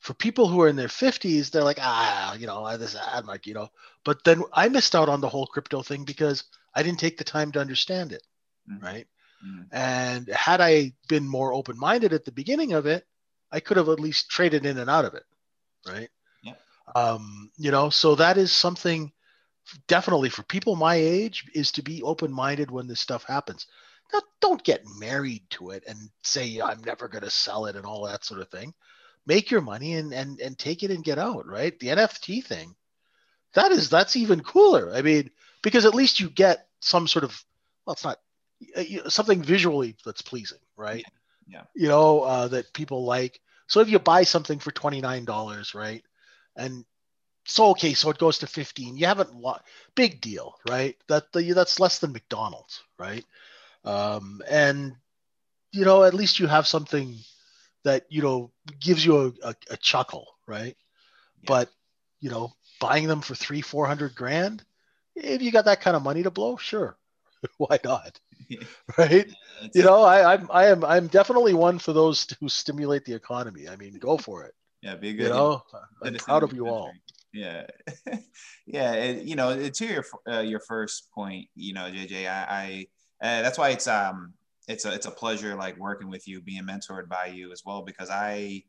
for 0.00 0.14
people 0.14 0.48
who 0.48 0.60
are 0.62 0.68
in 0.68 0.76
their 0.76 0.88
50s 0.88 1.50
they're 1.50 1.62
like 1.62 1.78
ah 1.80 2.34
you 2.34 2.46
know 2.46 2.76
this 2.76 2.96
ad 2.96 3.26
like 3.26 3.46
you 3.46 3.54
know 3.54 3.68
but 4.04 4.22
then 4.24 4.42
i 4.52 4.68
missed 4.68 4.94
out 4.94 5.08
on 5.08 5.20
the 5.20 5.28
whole 5.28 5.46
crypto 5.46 5.82
thing 5.82 6.04
because 6.04 6.44
i 6.74 6.82
didn't 6.82 7.00
take 7.00 7.18
the 7.18 7.24
time 7.24 7.52
to 7.52 7.60
understand 7.60 8.12
it 8.12 8.22
mm-hmm. 8.70 8.84
right 8.84 9.06
mm-hmm. 9.44 9.62
and 9.72 10.28
had 10.28 10.60
i 10.60 10.92
been 11.08 11.28
more 11.28 11.52
open-minded 11.52 12.12
at 12.12 12.24
the 12.24 12.32
beginning 12.32 12.72
of 12.72 12.86
it 12.86 13.06
i 13.52 13.60
could 13.60 13.76
have 13.76 13.88
at 13.88 14.00
least 14.00 14.30
traded 14.30 14.66
in 14.66 14.78
and 14.78 14.90
out 14.90 15.04
of 15.04 15.14
it 15.14 15.24
right 15.86 16.10
yeah. 16.42 16.54
um 16.94 17.50
you 17.56 17.70
know 17.70 17.90
so 17.90 18.14
that 18.14 18.36
is 18.38 18.52
something 18.52 19.12
definitely 19.86 20.30
for 20.30 20.42
people 20.44 20.74
my 20.74 20.96
age 20.96 21.44
is 21.54 21.70
to 21.72 21.82
be 21.82 22.02
open-minded 22.02 22.70
when 22.70 22.86
this 22.86 23.00
stuff 23.00 23.24
happens 23.24 23.66
now, 24.12 24.20
don't 24.40 24.64
get 24.64 24.84
married 24.98 25.42
to 25.50 25.70
it 25.70 25.84
and 25.86 26.10
say 26.22 26.60
I'm 26.60 26.82
never 26.84 27.08
going 27.08 27.24
to 27.24 27.30
sell 27.30 27.66
it 27.66 27.76
and 27.76 27.86
all 27.86 28.06
that 28.06 28.24
sort 28.24 28.40
of 28.40 28.48
thing. 28.48 28.74
Make 29.26 29.50
your 29.50 29.60
money 29.60 29.94
and 29.94 30.12
and 30.12 30.40
and 30.40 30.58
take 30.58 30.82
it 30.82 30.90
and 30.90 31.04
get 31.04 31.18
out. 31.18 31.46
Right, 31.46 31.78
the 31.78 31.88
NFT 31.88 32.44
thing, 32.44 32.74
that 33.54 33.72
is 33.72 33.90
that's 33.90 34.16
even 34.16 34.42
cooler. 34.42 34.92
I 34.94 35.02
mean, 35.02 35.30
because 35.62 35.86
at 35.86 35.94
least 35.94 36.20
you 36.20 36.30
get 36.30 36.68
some 36.80 37.08
sort 37.08 37.24
of 37.24 37.44
well, 37.86 37.94
it's 37.94 38.04
not 38.04 38.18
uh, 38.76 39.08
something 39.08 39.42
visually 39.42 39.96
that's 40.04 40.22
pleasing, 40.22 40.58
right? 40.76 41.04
Yeah. 41.46 41.64
You 41.74 41.88
know 41.88 42.22
uh, 42.22 42.48
that 42.48 42.72
people 42.72 43.04
like. 43.04 43.40
So 43.66 43.80
if 43.80 43.88
you 43.88 43.98
buy 43.98 44.24
something 44.24 44.58
for 44.58 44.70
twenty 44.72 45.00
nine 45.00 45.24
dollars, 45.24 45.74
right, 45.74 46.04
and 46.56 46.84
so 47.46 47.70
okay, 47.70 47.94
so 47.94 48.10
it 48.10 48.18
goes 48.18 48.38
to 48.38 48.46
fifteen. 48.46 48.96
You 48.96 49.06
haven't 49.06 49.34
lo- 49.34 49.60
big 49.94 50.20
deal, 50.20 50.56
right? 50.68 50.96
That 51.08 51.32
the, 51.32 51.52
that's 51.52 51.80
less 51.80 51.98
than 51.98 52.12
McDonald's, 52.12 52.82
right? 52.98 53.24
um, 53.84 54.42
and 54.48 54.94
you 55.72 55.84
know 55.84 56.04
at 56.04 56.14
least 56.14 56.38
you 56.38 56.46
have 56.46 56.66
something 56.66 57.16
that 57.84 58.04
you 58.10 58.22
know 58.22 58.50
gives 58.80 59.04
you 59.04 59.18
a, 59.42 59.48
a, 59.48 59.54
a 59.70 59.76
chuckle 59.76 60.26
right 60.46 60.76
yeah. 61.42 61.46
but 61.46 61.70
you 62.20 62.30
know 62.30 62.52
buying 62.80 63.06
them 63.06 63.20
for 63.20 63.34
three 63.34 63.60
four 63.60 63.86
hundred 63.86 64.14
grand? 64.14 64.64
If 65.14 65.42
you 65.42 65.52
got 65.52 65.66
that 65.66 65.80
kind 65.80 65.96
of 65.96 66.02
money 66.02 66.22
to 66.24 66.30
blow 66.30 66.56
sure. 66.56 66.96
Why 67.58 67.78
not? 67.84 68.18
Right? 68.98 69.28
Yeah, 69.28 69.68
you 69.74 69.82
know 69.84 70.02
I, 70.02 70.34
i'm 70.34 70.48
i 70.50 70.66
am 70.66 70.84
i'm 70.84 71.06
definitely 71.06 71.54
one 71.54 71.78
for 71.78 71.92
those 71.92 72.26
who 72.40 72.48
stimulate 72.48 73.04
the 73.04 73.14
economy. 73.14 73.68
I 73.68 73.76
mean 73.76 73.94
go 73.98 74.16
for 74.16 74.42
it. 74.42 74.54
Yeah 74.82 74.96
be 74.96 75.12
good 75.12 75.24
you 75.24 75.28
know 75.28 75.62
i'm 76.02 76.14
proud 76.14 76.42
of 76.42 76.52
you 76.52 76.66
all 76.66 76.90
yeah. 77.32 77.66
Yeah 78.66 78.92
it, 78.94 79.22
you 79.24 79.36
know 79.36 79.68
to 79.68 79.86
your 79.86 80.04
uh, 80.28 80.40
your 80.40 80.60
first 80.60 81.12
point 81.14 81.46
you 81.54 81.74
know 81.74 81.82
jj 81.82 82.26
i, 82.26 82.46
I 82.48 82.86
uh, 83.22 83.42
that's 83.42 83.58
why 83.58 83.68
it's 83.70 83.86
um 83.86 84.32
it's 84.70 84.84
a 84.84 84.94
it's 84.94 85.06
a 85.06 85.10
pleasure 85.10 85.54
like 85.56 85.76
working 85.78 86.08
with 86.08 86.26
you, 86.28 86.40
being 86.40 86.62
mentored 86.62 87.08
by 87.08 87.26
you 87.26 87.52
as 87.52 87.62
well, 87.64 87.82
because 87.82 88.08
I 88.10 88.62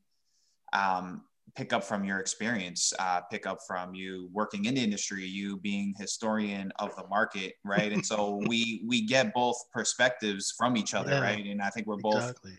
um 0.74 1.24
pick 1.56 1.74
up 1.74 1.84
from 1.84 2.04
your 2.04 2.20
experience, 2.20 2.94
uh, 3.00 3.22
pick 3.32 3.46
up 3.46 3.60
from 3.68 3.94
you 3.94 4.30
working 4.32 4.66
in 4.66 4.76
the 4.76 4.84
industry, 4.84 5.26
you 5.26 5.58
being 5.58 5.94
historian 5.98 6.72
of 6.80 6.96
the 6.96 7.08
market, 7.08 7.54
right? 7.64 7.92
And 7.92 8.06
so 8.06 8.42
we 8.48 8.84
we 8.86 9.06
get 9.06 9.34
both 9.34 9.58
perspectives 9.74 10.54
from 10.58 10.78
each 10.78 10.94
other, 10.94 11.12
yeah, 11.12 11.22
right? 11.22 11.46
And 11.46 11.62
I 11.62 11.70
think 11.70 11.88
we're 11.88 11.98
both. 11.98 12.16
Exactly. 12.16 12.54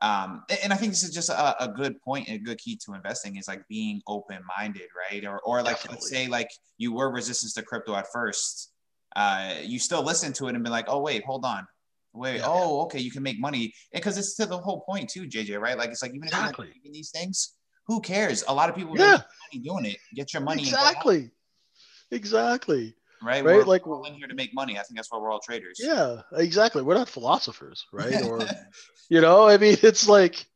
Um, 0.00 0.44
and 0.62 0.72
I 0.72 0.76
think 0.76 0.92
this 0.92 1.02
is 1.02 1.12
just 1.12 1.28
a, 1.28 1.64
a 1.64 1.68
good 1.68 2.00
point, 2.00 2.28
a 2.28 2.38
good 2.38 2.58
key 2.58 2.78
to 2.84 2.94
investing 2.94 3.36
is 3.36 3.48
like 3.48 3.66
being 3.68 4.00
open-minded, 4.06 4.86
right? 5.10 5.26
Or, 5.26 5.40
or 5.40 5.60
like 5.60 5.76
Definitely. 5.76 5.96
let's 5.96 6.08
say 6.08 6.28
like 6.28 6.50
you 6.76 6.92
were 6.92 7.10
resistant 7.10 7.52
to 7.54 7.62
crypto 7.62 7.96
at 7.96 8.06
first, 8.12 8.70
uh, 9.16 9.54
you 9.62 9.80
still 9.80 10.04
listen 10.04 10.32
to 10.34 10.46
it 10.46 10.54
and 10.54 10.62
be 10.62 10.70
like, 10.70 10.84
oh 10.86 11.00
wait, 11.00 11.24
hold 11.24 11.44
on, 11.44 11.66
wait, 12.12 12.36
yeah, 12.36 12.46
oh 12.46 12.82
okay, 12.82 13.00
you 13.00 13.10
can 13.10 13.24
make 13.24 13.40
money, 13.40 13.72
And 13.92 14.00
because 14.00 14.18
it's 14.18 14.36
to 14.36 14.46
the 14.46 14.58
whole 14.58 14.82
point 14.82 15.08
too, 15.10 15.26
JJ, 15.26 15.58
right? 15.58 15.76
Like 15.76 15.90
it's 15.90 16.02
like 16.02 16.14
even 16.14 16.28
if 16.28 16.34
exactly. 16.34 16.66
you're 16.66 16.74
making 16.76 16.92
these 16.92 17.10
things, 17.10 17.54
who 17.88 18.00
cares? 18.00 18.44
A 18.46 18.54
lot 18.54 18.68
of 18.68 18.76
people 18.76 18.96
yeah. 18.96 19.22
doing 19.52 19.86
it. 19.86 19.96
Get 20.14 20.32
your 20.32 20.42
money 20.42 20.62
exactly, 20.62 21.30
exactly. 22.10 22.94
Right, 23.20 23.44
right. 23.44 23.56
We're, 23.56 23.64
like 23.64 23.84
we're 23.84 24.06
in 24.06 24.14
here 24.14 24.28
to 24.28 24.34
make 24.34 24.54
money. 24.54 24.78
I 24.78 24.82
think 24.82 24.96
that's 24.96 25.10
why 25.10 25.18
we're 25.18 25.32
all 25.32 25.40
traders. 25.40 25.80
Yeah, 25.82 26.20
exactly. 26.34 26.82
We're 26.82 26.94
not 26.94 27.08
philosophers, 27.08 27.84
right? 27.92 28.22
Or, 28.22 28.40
you 29.08 29.20
know, 29.20 29.48
I 29.48 29.56
mean, 29.56 29.76
it's 29.82 30.08
like, 30.08 30.46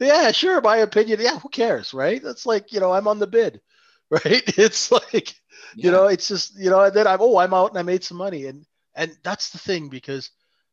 yeah, 0.00 0.32
sure, 0.32 0.60
my 0.60 0.78
opinion. 0.78 1.20
Yeah, 1.20 1.38
who 1.38 1.48
cares, 1.48 1.94
right? 1.94 2.20
That's 2.20 2.46
like, 2.46 2.72
you 2.72 2.80
know, 2.80 2.92
I'm 2.92 3.06
on 3.06 3.20
the 3.20 3.28
bid, 3.28 3.60
right? 4.10 4.42
It's 4.58 4.90
like, 4.90 5.34
yeah. 5.76 5.86
you 5.86 5.92
know 5.92 6.06
it's 6.06 6.28
just 6.28 6.58
you 6.58 6.70
know 6.70 6.80
and 6.82 6.94
then 6.94 7.06
i'm 7.06 7.20
oh 7.20 7.38
i'm 7.38 7.54
out 7.54 7.70
and 7.70 7.78
i 7.78 7.82
made 7.82 8.04
some 8.04 8.16
money 8.16 8.46
and 8.46 8.64
and 8.94 9.16
that's 9.22 9.50
the 9.50 9.58
thing 9.58 9.88
because 9.88 10.30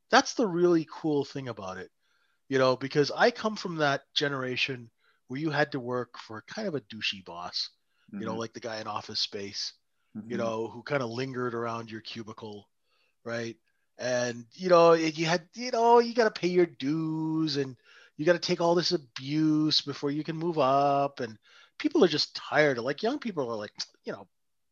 that's 0.10 0.34
the 0.34 0.48
really 0.48 0.88
cool 0.92 1.24
thing 1.24 1.48
about 1.48 1.78
it 1.78 1.90
you 2.50 2.58
know 2.58 2.76
because 2.76 3.12
i 3.16 3.32
come 3.32 3.56
from 3.56 3.78
that 3.78 4.02
generation 4.14 4.90
where 5.28 5.40
you 5.40 5.50
had 5.50 5.72
to 5.72 5.80
work 5.80 6.18
for 6.18 6.44
kind 6.48 6.68
of 6.68 6.76
a 6.76 6.82
douchey 6.82 7.24
boss 7.26 7.70
mm-hmm. 8.10 8.22
you 8.22 8.26
know 8.26 8.34
mm-hmm. 8.34 8.42
like 8.42 8.54
the 8.54 8.60
guy 8.60 8.80
in 8.80 8.88
office 8.88 9.20
space 9.20 9.74
mm-hmm. 10.16 10.30
you 10.32 10.38
know 10.38 10.68
who 10.68 10.82
kind 10.84 11.04
of 11.04 11.10
lingered 11.10 11.54
around 11.54 11.92
your 11.92 12.02
cubicle 12.02 12.68
right 13.24 13.56
and 13.98 14.46
you 14.54 14.70
know 14.70 14.94
you 14.94 15.26
had 15.26 15.48
you 15.56 15.72
know 15.72 16.00
you 16.00 16.14
got 16.14 16.34
to 16.34 16.40
pay 16.40 16.48
your 16.48 16.66
dues 16.66 17.58
and 17.58 17.76
you 18.18 18.26
got 18.26 18.34
to 18.34 18.40
take 18.40 18.62
all 18.62 18.76
this 18.76 18.92
abuse 18.92 19.82
before 19.82 20.12
you 20.12 20.24
can 20.24 20.36
move 20.36 20.60
up 20.60 21.20
and 21.20 21.38
people 21.78 22.04
are 22.04 22.10
just 22.10 22.36
tired 22.36 22.78
like 22.78 23.04
young 23.04 23.20
people 23.20 23.50
are 23.50 23.56
like 23.56 23.72
you 24.06 24.12
know 24.12 24.28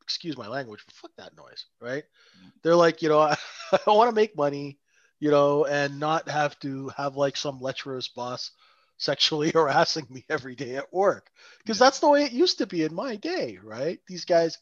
excuse 0.06 0.38
my 0.38 0.48
language, 0.48 0.82
but 0.86 0.96
fuck 0.96 1.12
that 1.18 1.36
noise, 1.36 1.66
right? 1.82 2.04
Mm-hmm. 2.04 2.50
They're 2.62 2.76
like, 2.76 3.02
you 3.02 3.10
know, 3.10 3.20
I, 3.20 3.36
I 3.72 3.92
want 3.92 4.10
to 4.10 4.16
make 4.16 4.38
money, 4.38 4.78
you 5.20 5.32
know, 5.32 5.66
and 5.66 6.00
not 6.00 6.30
have 6.30 6.58
to 6.60 6.90
have 6.96 7.16
like 7.16 7.36
some 7.36 7.60
lecherous 7.60 8.08
boss 8.08 8.52
sexually 8.98 9.52
harassing 9.54 10.08
me 10.10 10.26
every 10.30 10.56
day 10.56 10.76
at 10.76 10.94
work 10.94 11.30
because 11.60 11.80
yeah. 11.80 11.86
that's 11.86 12.00
the 12.00 12.10
way 12.10 12.24
it 12.24 12.32
used 12.32 12.60
to 12.60 12.68
be 12.68 12.84
in 12.84 12.94
my 12.94 13.16
day, 13.16 13.60
right? 13.64 14.00
These 14.08 14.26
guys, 14.26 14.58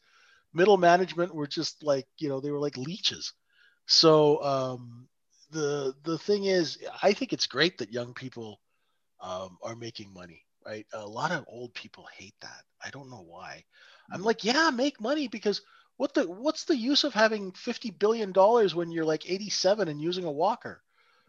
middle 0.54 0.78
management 0.78 1.34
were 1.34 1.48
just 1.48 1.84
like, 1.84 2.08
you 2.17 2.30
know, 2.30 2.39
they 2.39 2.52
were 2.52 2.60
like 2.60 2.78
leeches. 2.78 3.34
So 3.86 4.43
um, 4.43 5.08
the 5.52 5.93
the 6.04 6.17
thing 6.17 6.46
is, 6.46 6.78
I 7.02 7.13
think 7.13 7.34
it's 7.34 7.48
great 7.48 7.78
that 7.80 7.93
young 7.93 8.13
people 8.13 8.60
um, 9.22 9.58
are 9.63 9.76
making 9.76 10.13
money, 10.13 10.43
right? 10.65 10.86
A 10.93 11.06
lot 11.06 11.32
of 11.32 11.46
old 11.48 11.74
people 11.74 12.08
hate 12.17 12.36
that. 12.41 12.63
I 12.84 12.89
don't 12.89 13.10
know 13.10 13.26
why. 13.28 13.63
I'm 14.12 14.22
like, 14.22 14.43
yeah, 14.43 14.69
make 14.69 15.02
money 15.02 15.28
because 15.28 15.62
what 15.98 16.13
the 16.13 16.30
what's 16.30 16.65
the 16.65 16.76
use 16.76 17.04
of 17.04 17.13
having 17.13 17.52
50 17.54 17.91
billion 17.91 18.32
dollars 18.32 18.76
when 18.76 18.91
you're 18.91 19.06
like 19.06 19.30
87 19.30 19.88
and 19.88 20.02
using 20.02 20.26
a 20.26 20.32
walker? 20.32 20.83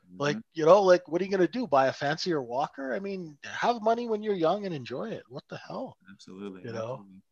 Mm-hmm. 0.07 0.23
Like, 0.23 0.37
you 0.53 0.65
know, 0.65 0.83
like 0.83 1.07
what 1.09 1.21
are 1.21 1.25
you 1.25 1.31
going 1.31 1.41
to 1.41 1.53
do? 1.53 1.67
Buy 1.67 1.87
a 1.87 1.93
fancier 1.93 2.43
walker? 2.43 2.95
I 2.95 3.01
mean, 3.01 3.37
have 3.45 3.83
money 3.83 4.09
when 4.09 4.23
you're 4.23 4.35
young 4.35 4.67
and 4.67 4.75
enjoy 4.75 5.11
it. 5.11 5.23
What 5.29 5.45
the 5.49 5.59
hell? 5.59 5.97
Absolutely. 6.11 6.63
You 6.65 6.73
know, 6.73 6.93
absolutely. 6.93 7.23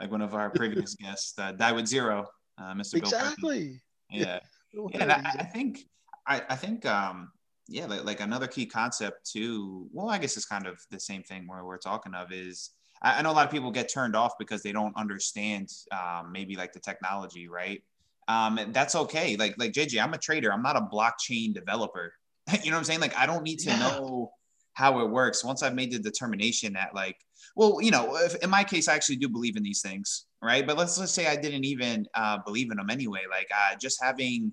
like 0.00 0.10
one 0.10 0.22
of 0.22 0.34
our 0.34 0.50
previous 0.54 0.94
guests, 0.94 1.38
uh, 1.38 1.52
Die 1.52 1.72
with 1.72 1.86
Zero, 1.86 2.26
uh, 2.58 2.74
Mr. 2.74 2.96
Exactly. 2.96 3.80
yeah. 4.10 4.40
yeah. 4.72 5.00
And 5.00 5.12
I, 5.12 5.36
I, 5.38 5.44
think, 5.44 5.80
I, 6.26 6.42
I 6.48 6.56
think, 6.56 6.86
um, 6.86 7.30
yeah, 7.68 7.86
like, 7.86 8.04
like 8.04 8.20
another 8.20 8.46
key 8.46 8.66
concept 8.66 9.30
too. 9.30 9.88
Well, 9.92 10.08
I 10.08 10.18
guess 10.18 10.36
it's 10.36 10.46
kind 10.46 10.66
of 10.66 10.80
the 10.90 10.98
same 11.00 11.22
thing 11.22 11.46
where 11.46 11.64
we're 11.64 11.78
talking 11.78 12.14
of 12.14 12.32
is 12.32 12.70
I, 13.02 13.18
I 13.18 13.22
know 13.22 13.30
a 13.30 13.32
lot 13.32 13.46
of 13.46 13.52
people 13.52 13.70
get 13.70 13.92
turned 13.92 14.16
off 14.16 14.32
because 14.38 14.62
they 14.62 14.72
don't 14.72 14.96
understand 14.96 15.70
um, 15.92 16.32
maybe 16.32 16.56
like 16.56 16.72
the 16.72 16.80
technology, 16.80 17.48
right? 17.48 17.82
Um, 18.28 18.60
that's 18.68 18.94
okay. 18.94 19.36
Like 19.36 19.54
like 19.58 19.72
JJ, 19.72 20.02
I'm 20.02 20.14
a 20.14 20.18
trader. 20.18 20.52
I'm 20.52 20.62
not 20.62 20.76
a 20.76 20.82
blockchain 20.82 21.54
developer. 21.54 22.12
you 22.62 22.70
know 22.70 22.76
what 22.76 22.80
I'm 22.80 22.84
saying? 22.84 23.00
Like 23.00 23.16
I 23.16 23.26
don't 23.26 23.42
need 23.42 23.58
to 23.60 23.70
yeah. 23.70 23.78
know 23.78 24.30
how 24.74 25.00
it 25.00 25.10
works. 25.10 25.42
Once 25.42 25.62
I've 25.62 25.74
made 25.74 25.92
the 25.92 25.98
determination 25.98 26.74
that 26.74 26.94
like, 26.94 27.16
well, 27.56 27.80
you 27.80 27.90
know, 27.90 28.16
if, 28.16 28.36
in 28.36 28.50
my 28.50 28.62
case, 28.62 28.86
I 28.86 28.94
actually 28.94 29.16
do 29.16 29.28
believe 29.28 29.56
in 29.56 29.62
these 29.62 29.80
things, 29.80 30.26
right? 30.42 30.66
But 30.66 30.76
let's 30.76 30.98
let's 30.98 31.12
say 31.12 31.26
I 31.26 31.36
didn't 31.36 31.64
even 31.64 32.06
uh, 32.14 32.38
believe 32.44 32.70
in 32.70 32.76
them 32.76 32.90
anyway. 32.90 33.22
Like 33.30 33.48
uh, 33.52 33.76
just 33.80 34.02
having 34.02 34.52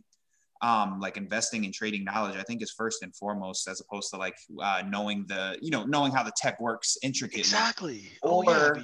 um, 0.61 0.99
like 0.99 1.17
investing 1.17 1.65
and 1.65 1.73
trading 1.73 2.03
knowledge, 2.03 2.38
I 2.38 2.43
think 2.43 2.63
is 2.63 2.71
first 2.71 3.03
and 3.03 3.15
foremost, 3.15 3.67
as 3.67 3.81
opposed 3.81 4.09
to 4.11 4.17
like 4.17 4.35
uh, 4.61 4.83
knowing 4.88 5.25
the, 5.27 5.57
you 5.61 5.69
know, 5.69 5.83
knowing 5.83 6.11
how 6.11 6.23
the 6.23 6.31
tech 6.35 6.59
works 6.59 6.97
intricately. 7.03 7.41
Exactly. 7.41 8.09
Or, 8.23 8.43
oh, 8.47 8.51
yeah. 8.51 8.83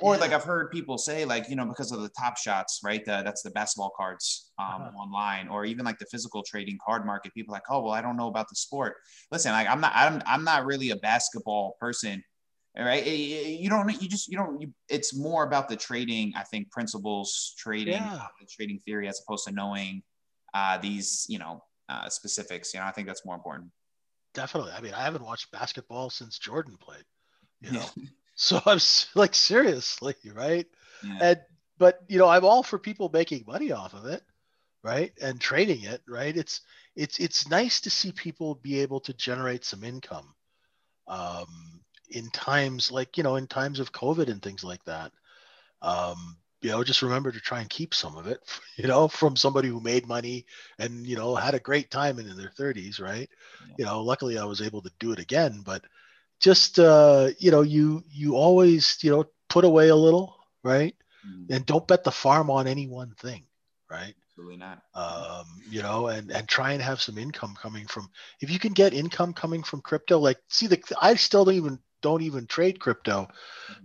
Or 0.00 0.14
yeah. 0.14 0.20
like 0.20 0.32
I've 0.32 0.44
heard 0.44 0.70
people 0.70 0.98
say, 0.98 1.24
like, 1.24 1.48
you 1.48 1.56
know, 1.56 1.66
because 1.66 1.92
of 1.92 2.02
the 2.02 2.10
top 2.10 2.36
shots, 2.36 2.80
right? 2.84 3.04
The, 3.04 3.22
that's 3.24 3.42
the 3.42 3.50
basketball 3.50 3.92
cards 3.96 4.50
um, 4.58 4.66
uh-huh. 4.66 4.90
online, 4.96 5.48
or 5.48 5.64
even 5.64 5.84
like 5.84 5.98
the 5.98 6.06
physical 6.06 6.42
trading 6.42 6.78
card 6.84 7.06
market. 7.06 7.34
People 7.34 7.52
like, 7.52 7.64
oh, 7.70 7.82
well, 7.82 7.92
I 7.92 8.02
don't 8.02 8.16
know 8.16 8.28
about 8.28 8.48
the 8.48 8.56
sport. 8.56 8.96
Listen, 9.30 9.52
like 9.52 9.68
I'm 9.68 9.80
not, 9.80 9.92
I'm, 9.94 10.22
I'm 10.26 10.44
not 10.44 10.66
really 10.66 10.90
a 10.90 10.96
basketball 10.96 11.76
person 11.80 12.22
right 12.78 13.06
you 13.06 13.70
don't 13.70 13.90
you 14.02 14.06
just 14.06 14.28
you 14.28 14.36
don't 14.36 14.60
you, 14.60 14.70
it's 14.90 15.16
more 15.16 15.44
about 15.44 15.66
the 15.66 15.74
trading 15.74 16.30
i 16.36 16.42
think 16.42 16.70
principles 16.70 17.54
trading 17.56 17.94
yeah. 17.94 18.26
trading 18.54 18.78
theory 18.80 19.08
as 19.08 19.18
opposed 19.26 19.46
to 19.46 19.50
knowing 19.50 20.02
uh, 20.56 20.78
these, 20.78 21.26
you 21.28 21.38
know, 21.38 21.62
uh, 21.88 22.08
specifics. 22.08 22.72
You 22.72 22.80
know, 22.80 22.86
I 22.86 22.90
think 22.90 23.06
that's 23.06 23.26
more 23.26 23.34
important. 23.34 23.70
Definitely. 24.32 24.72
I 24.72 24.80
mean, 24.80 24.94
I 24.94 25.02
haven't 25.02 25.24
watched 25.24 25.50
basketball 25.52 26.08
since 26.08 26.38
Jordan 26.38 26.76
played. 26.80 27.04
You 27.60 27.72
know. 27.72 27.84
so 28.36 28.60
I'm 28.64 28.78
like 29.14 29.34
seriously, 29.34 30.14
right? 30.32 30.66
Yeah. 31.02 31.18
And 31.20 31.40
but 31.78 32.00
you 32.08 32.18
know, 32.18 32.28
I'm 32.28 32.44
all 32.44 32.62
for 32.62 32.78
people 32.78 33.10
making 33.12 33.44
money 33.46 33.72
off 33.72 33.94
of 33.94 34.06
it, 34.06 34.22
right? 34.84 35.12
And 35.20 35.40
trading 35.40 35.82
it, 35.82 36.02
right? 36.06 36.36
It's 36.36 36.60
it's 36.94 37.18
it's 37.18 37.48
nice 37.48 37.80
to 37.82 37.90
see 37.90 38.12
people 38.12 38.54
be 38.54 38.80
able 38.80 39.00
to 39.00 39.14
generate 39.14 39.64
some 39.64 39.82
income 39.82 40.34
um, 41.08 41.80
in 42.10 42.30
times 42.30 42.92
like 42.92 43.16
you 43.16 43.24
know 43.24 43.36
in 43.36 43.46
times 43.46 43.80
of 43.80 43.92
COVID 43.92 44.30
and 44.30 44.40
things 44.40 44.62
like 44.62 44.84
that. 44.84 45.12
Um, 45.82 46.36
you 46.62 46.70
know, 46.70 46.82
just 46.82 47.02
remember 47.02 47.30
to 47.30 47.40
try 47.40 47.60
and 47.60 47.70
keep 47.70 47.94
some 47.94 48.16
of 48.16 48.26
it, 48.26 48.40
you 48.76 48.88
know, 48.88 49.08
from 49.08 49.36
somebody 49.36 49.68
who 49.68 49.80
made 49.80 50.06
money 50.06 50.46
and, 50.78 51.06
you 51.06 51.14
know, 51.14 51.34
had 51.34 51.54
a 51.54 51.60
great 51.60 51.90
time 51.90 52.18
in 52.18 52.34
their 52.36 52.48
30s, 52.48 52.98
right? 52.98 53.28
Yeah. 53.68 53.74
You 53.78 53.84
know, 53.84 54.02
luckily 54.02 54.38
I 54.38 54.44
was 54.44 54.62
able 54.62 54.82
to 54.82 54.90
do 54.98 55.12
it 55.12 55.18
again, 55.18 55.62
but 55.64 55.84
just, 56.40 56.78
uh, 56.78 57.30
you 57.38 57.50
know, 57.50 57.62
you, 57.62 58.02
you 58.10 58.36
always, 58.36 58.98
you 59.02 59.10
know, 59.10 59.24
put 59.48 59.64
away 59.64 59.88
a 59.88 59.96
little, 59.96 60.36
right? 60.62 60.94
Mm-hmm. 61.26 61.52
And 61.52 61.66
don't 61.66 61.86
bet 61.86 62.04
the 62.04 62.12
farm 62.12 62.50
on 62.50 62.66
any 62.66 62.86
one 62.86 63.14
thing, 63.18 63.44
right? 63.90 64.14
Absolutely 64.28 64.58
not. 64.58 64.82
Um, 64.94 65.46
you 65.70 65.82
know, 65.82 66.08
and 66.08 66.30
and 66.30 66.46
try 66.46 66.72
and 66.72 66.82
have 66.82 67.00
some 67.00 67.16
income 67.16 67.54
coming 67.60 67.86
from. 67.86 68.10
If 68.40 68.50
you 68.50 68.58
can 68.58 68.74
get 68.74 68.92
income 68.92 69.32
coming 69.32 69.62
from 69.62 69.80
crypto, 69.80 70.18
like 70.18 70.38
see 70.48 70.66
the 70.66 70.82
I 71.00 71.14
still 71.14 71.46
don't 71.46 71.54
even 71.54 71.78
don't 72.02 72.22
even 72.22 72.46
trade 72.46 72.78
crypto 72.78 73.28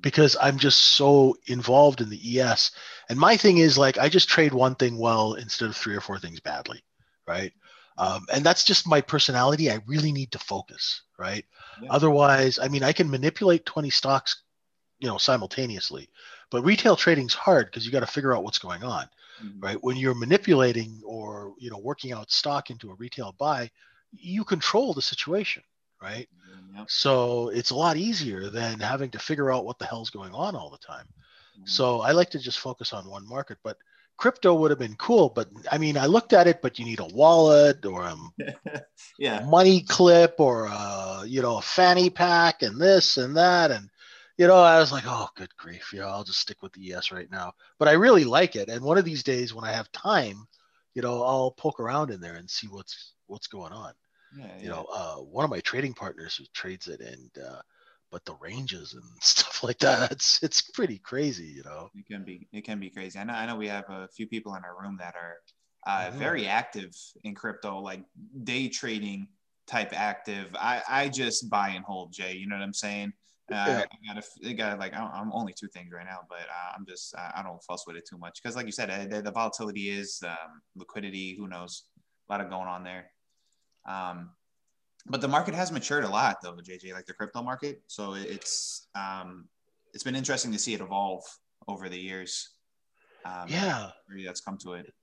because 0.01 0.35
I'm 0.39 0.57
just 0.57 0.79
so 0.79 1.37
involved 1.47 2.01
in 2.01 2.09
the 2.09 2.39
ES. 2.39 2.71
And 3.09 3.17
my 3.17 3.37
thing 3.37 3.59
is 3.59 3.77
like 3.77 3.97
I 3.97 4.09
just 4.09 4.27
trade 4.27 4.53
one 4.53 4.75
thing 4.75 4.97
well 4.97 5.35
instead 5.35 5.69
of 5.69 5.77
three 5.77 5.95
or 5.95 6.01
four 6.01 6.19
things 6.19 6.41
badly, 6.41 6.83
right? 7.25 7.53
Um, 7.97 8.25
and 8.33 8.43
that's 8.43 8.63
just 8.63 8.87
my 8.87 9.01
personality. 9.01 9.69
I 9.69 9.81
really 9.85 10.11
need 10.11 10.31
to 10.31 10.39
focus, 10.39 11.01
right? 11.17 11.45
Yeah. 11.81 11.89
Otherwise, 11.91 12.59
I 12.59 12.67
mean, 12.67 12.83
I 12.83 12.93
can 12.93 13.09
manipulate 13.09 13.65
20 13.65 13.89
stocks, 13.89 14.43
you 14.99 15.07
know, 15.07 15.17
simultaneously, 15.17 16.09
but 16.49 16.63
retail 16.63 16.95
trading's 16.95 17.33
hard 17.33 17.67
because 17.67 17.85
you 17.85 17.91
got 17.91 18.01
to 18.01 18.07
figure 18.07 18.35
out 18.35 18.43
what's 18.43 18.59
going 18.59 18.83
on, 18.83 19.05
mm-hmm. 19.43 19.59
right? 19.59 19.83
When 19.83 19.97
you're 19.97 20.15
manipulating 20.15 21.01
or 21.05 21.53
you 21.59 21.69
know 21.69 21.77
working 21.77 22.11
out 22.11 22.31
stock 22.31 22.69
into 22.69 22.91
a 22.91 22.95
retail 22.95 23.35
buy, 23.37 23.69
you 24.11 24.43
control 24.43 24.93
the 24.93 25.01
situation, 25.01 25.63
right? 26.01 26.27
Yep. 26.75 26.89
So 26.89 27.49
it's 27.49 27.71
a 27.71 27.75
lot 27.75 27.97
easier 27.97 28.49
than 28.49 28.79
having 28.79 29.09
to 29.11 29.19
figure 29.19 29.51
out 29.51 29.65
what 29.65 29.79
the 29.79 29.85
hell's 29.85 30.09
going 30.09 30.33
on 30.33 30.55
all 30.55 30.69
the 30.69 30.77
time. 30.77 31.05
Mm-hmm. 31.55 31.65
So 31.65 32.01
I 32.01 32.11
like 32.11 32.29
to 32.31 32.39
just 32.39 32.59
focus 32.59 32.93
on 32.93 33.09
one 33.09 33.27
market, 33.27 33.57
but 33.63 33.77
crypto 34.21 34.53
would 34.53 34.69
have 34.69 34.79
been 34.79 34.95
cool. 34.97 35.29
But 35.29 35.49
I 35.71 35.79
mean, 35.79 35.97
I 35.97 36.05
looked 36.05 36.31
at 36.31 36.45
it, 36.45 36.61
but 36.61 36.77
you 36.77 36.85
need 36.85 36.99
a 36.99 37.05
wallet 37.05 37.83
or 37.87 38.03
a 38.03 38.15
yeah. 39.19 39.43
money 39.49 39.81
clip 39.81 40.35
or 40.37 40.67
a, 40.67 41.23
you 41.25 41.41
know, 41.41 41.57
a 41.57 41.61
fanny 41.63 42.11
pack 42.11 42.61
and 42.61 42.79
this 42.79 43.17
and 43.17 43.35
that. 43.35 43.71
And, 43.71 43.89
you 44.37 44.45
know, 44.45 44.59
I 44.59 44.79
was 44.79 44.91
like, 44.91 45.05
oh, 45.07 45.27
good 45.35 45.49
grief. 45.57 45.91
Yeah, 45.91 46.05
I'll 46.05 46.23
just 46.23 46.39
stick 46.39 46.61
with 46.61 46.71
the 46.73 46.93
ES 46.93 47.11
right 47.11 47.31
now. 47.31 47.53
But 47.79 47.87
I 47.87 47.93
really 47.93 48.23
like 48.23 48.55
it. 48.55 48.69
And 48.69 48.85
one 48.85 48.99
of 48.99 49.05
these 49.05 49.23
days 49.23 49.55
when 49.55 49.65
I 49.65 49.71
have 49.71 49.91
time, 49.91 50.47
you 50.93 51.01
know, 51.01 51.23
I'll 51.23 51.51
poke 51.51 51.79
around 51.79 52.11
in 52.11 52.21
there 52.21 52.35
and 52.35 52.47
see 52.47 52.67
what's 52.67 53.13
what's 53.25 53.47
going 53.47 53.73
on. 53.73 53.93
Yeah, 54.37 54.59
you 54.61 54.69
know, 54.69 54.85
uh, 54.93 55.15
one 55.15 55.45
of 55.45 55.49
my 55.49 55.61
trading 55.61 55.93
partners 55.93 56.35
who 56.35 56.45
trades 56.53 56.87
it, 56.87 57.01
and 57.01 57.31
uh, 57.43 57.61
but 58.11 58.25
the 58.25 58.35
ranges 58.41 58.93
and 58.93 59.03
stuff 59.21 59.63
like 59.63 59.79
that, 59.79 60.11
it's 60.11 60.41
it's 60.43 60.61
pretty 60.61 60.97
crazy, 60.99 61.47
you 61.47 61.63
know. 61.63 61.89
It 61.95 62.05
can 62.05 62.23
be 62.23 62.47
it 62.51 62.63
can 62.63 62.79
be 62.79 62.89
crazy. 62.89 63.17
I 63.17 63.23
know 63.23 63.33
I 63.33 63.45
know 63.45 63.55
we 63.55 63.67
have 63.67 63.85
a 63.89 64.07
few 64.15 64.27
people 64.27 64.55
in 64.55 64.63
our 64.63 64.79
room 64.81 64.97
that 64.99 65.15
are 65.15 65.37
uh, 65.87 66.09
mm-hmm. 66.09 66.19
very 66.19 66.47
active 66.47 66.91
in 67.23 67.33
crypto, 67.33 67.79
like 67.79 68.03
day 68.43 68.67
trading 68.67 69.27
type 69.67 69.91
active. 69.93 70.55
I 70.55 70.81
I 70.87 71.09
just 71.09 71.49
buy 71.49 71.69
and 71.69 71.85
hold, 71.85 72.13
Jay. 72.13 72.33
You 72.33 72.47
know 72.47 72.57
what 72.57 72.63
I'm 72.63 72.73
saying? 72.73 73.13
Uh, 73.51 73.65
yeah. 73.67 73.83
I 73.83 74.13
got 74.13 74.23
a, 74.43 74.53
got 74.53 74.79
like 74.79 74.95
I'm 74.95 75.31
only 75.33 75.53
two 75.53 75.67
things 75.67 75.91
right 75.91 76.05
now, 76.05 76.19
but 76.29 76.41
uh, 76.41 76.73
I'm 76.75 76.85
just 76.85 77.15
I 77.17 77.41
don't 77.43 77.61
fuss 77.63 77.85
with 77.85 77.97
it 77.97 78.07
too 78.07 78.17
much 78.17 78.41
because, 78.41 78.55
like 78.55 78.65
you 78.65 78.71
said, 78.71 78.89
uh, 78.89 79.05
the, 79.13 79.21
the, 79.21 79.31
volatility 79.31 79.89
is 79.89 80.21
um, 80.25 80.61
liquidity. 80.75 81.35
Who 81.37 81.47
knows? 81.47 81.83
A 82.29 82.33
lot 82.33 82.41
of 82.41 82.49
going 82.49 82.67
on 82.67 82.83
there. 82.83 83.11
Um, 83.85 84.29
but 85.07 85.21
the 85.21 85.27
market 85.27 85.53
has 85.53 85.71
matured 85.71 86.03
a 86.03 86.09
lot 86.09 86.37
though, 86.41 86.53
JJ, 86.53 86.93
like 86.93 87.05
the 87.05 87.13
crypto 87.13 87.41
market. 87.41 87.81
So 87.87 88.13
it's 88.13 88.87
um, 88.95 89.47
it's 89.93 90.03
been 90.03 90.15
interesting 90.15 90.51
to 90.51 90.59
see 90.59 90.73
it 90.73 90.81
evolve 90.81 91.23
over 91.67 91.89
the 91.89 91.97
years. 91.97 92.49
Um, 93.25 93.45
yeah, 93.47 93.91
that's 94.25 94.41
come 94.41 94.57
to 94.59 94.73
it. 94.73 94.93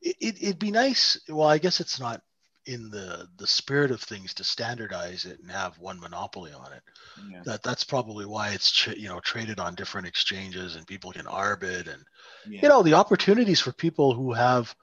it. 0.00 0.16
It 0.40 0.46
would 0.46 0.58
be 0.58 0.70
nice. 0.70 1.20
Well, 1.28 1.48
I 1.48 1.58
guess 1.58 1.80
it's 1.80 2.00
not 2.00 2.22
in 2.66 2.90
the 2.90 3.26
the 3.38 3.46
spirit 3.46 3.90
of 3.90 4.00
things 4.00 4.34
to 4.34 4.44
standardize 4.44 5.24
it 5.24 5.40
and 5.40 5.50
have 5.50 5.78
one 5.78 5.98
monopoly 5.98 6.52
on 6.52 6.72
it. 6.72 6.82
Yeah. 7.30 7.42
That 7.44 7.62
that's 7.62 7.84
probably 7.84 8.26
why 8.26 8.50
it's 8.50 8.86
you 8.86 9.08
know 9.08 9.20
traded 9.20 9.58
on 9.58 9.74
different 9.74 10.06
exchanges 10.06 10.76
and 10.76 10.86
people 10.86 11.12
can 11.12 11.26
arb 11.26 11.62
it 11.62 11.88
and 11.88 12.04
yeah. 12.46 12.60
you 12.62 12.68
know 12.68 12.82
the 12.82 12.94
opportunities 12.94 13.60
for 13.60 13.72
people 13.72 14.14
who 14.14 14.32
have 14.32 14.74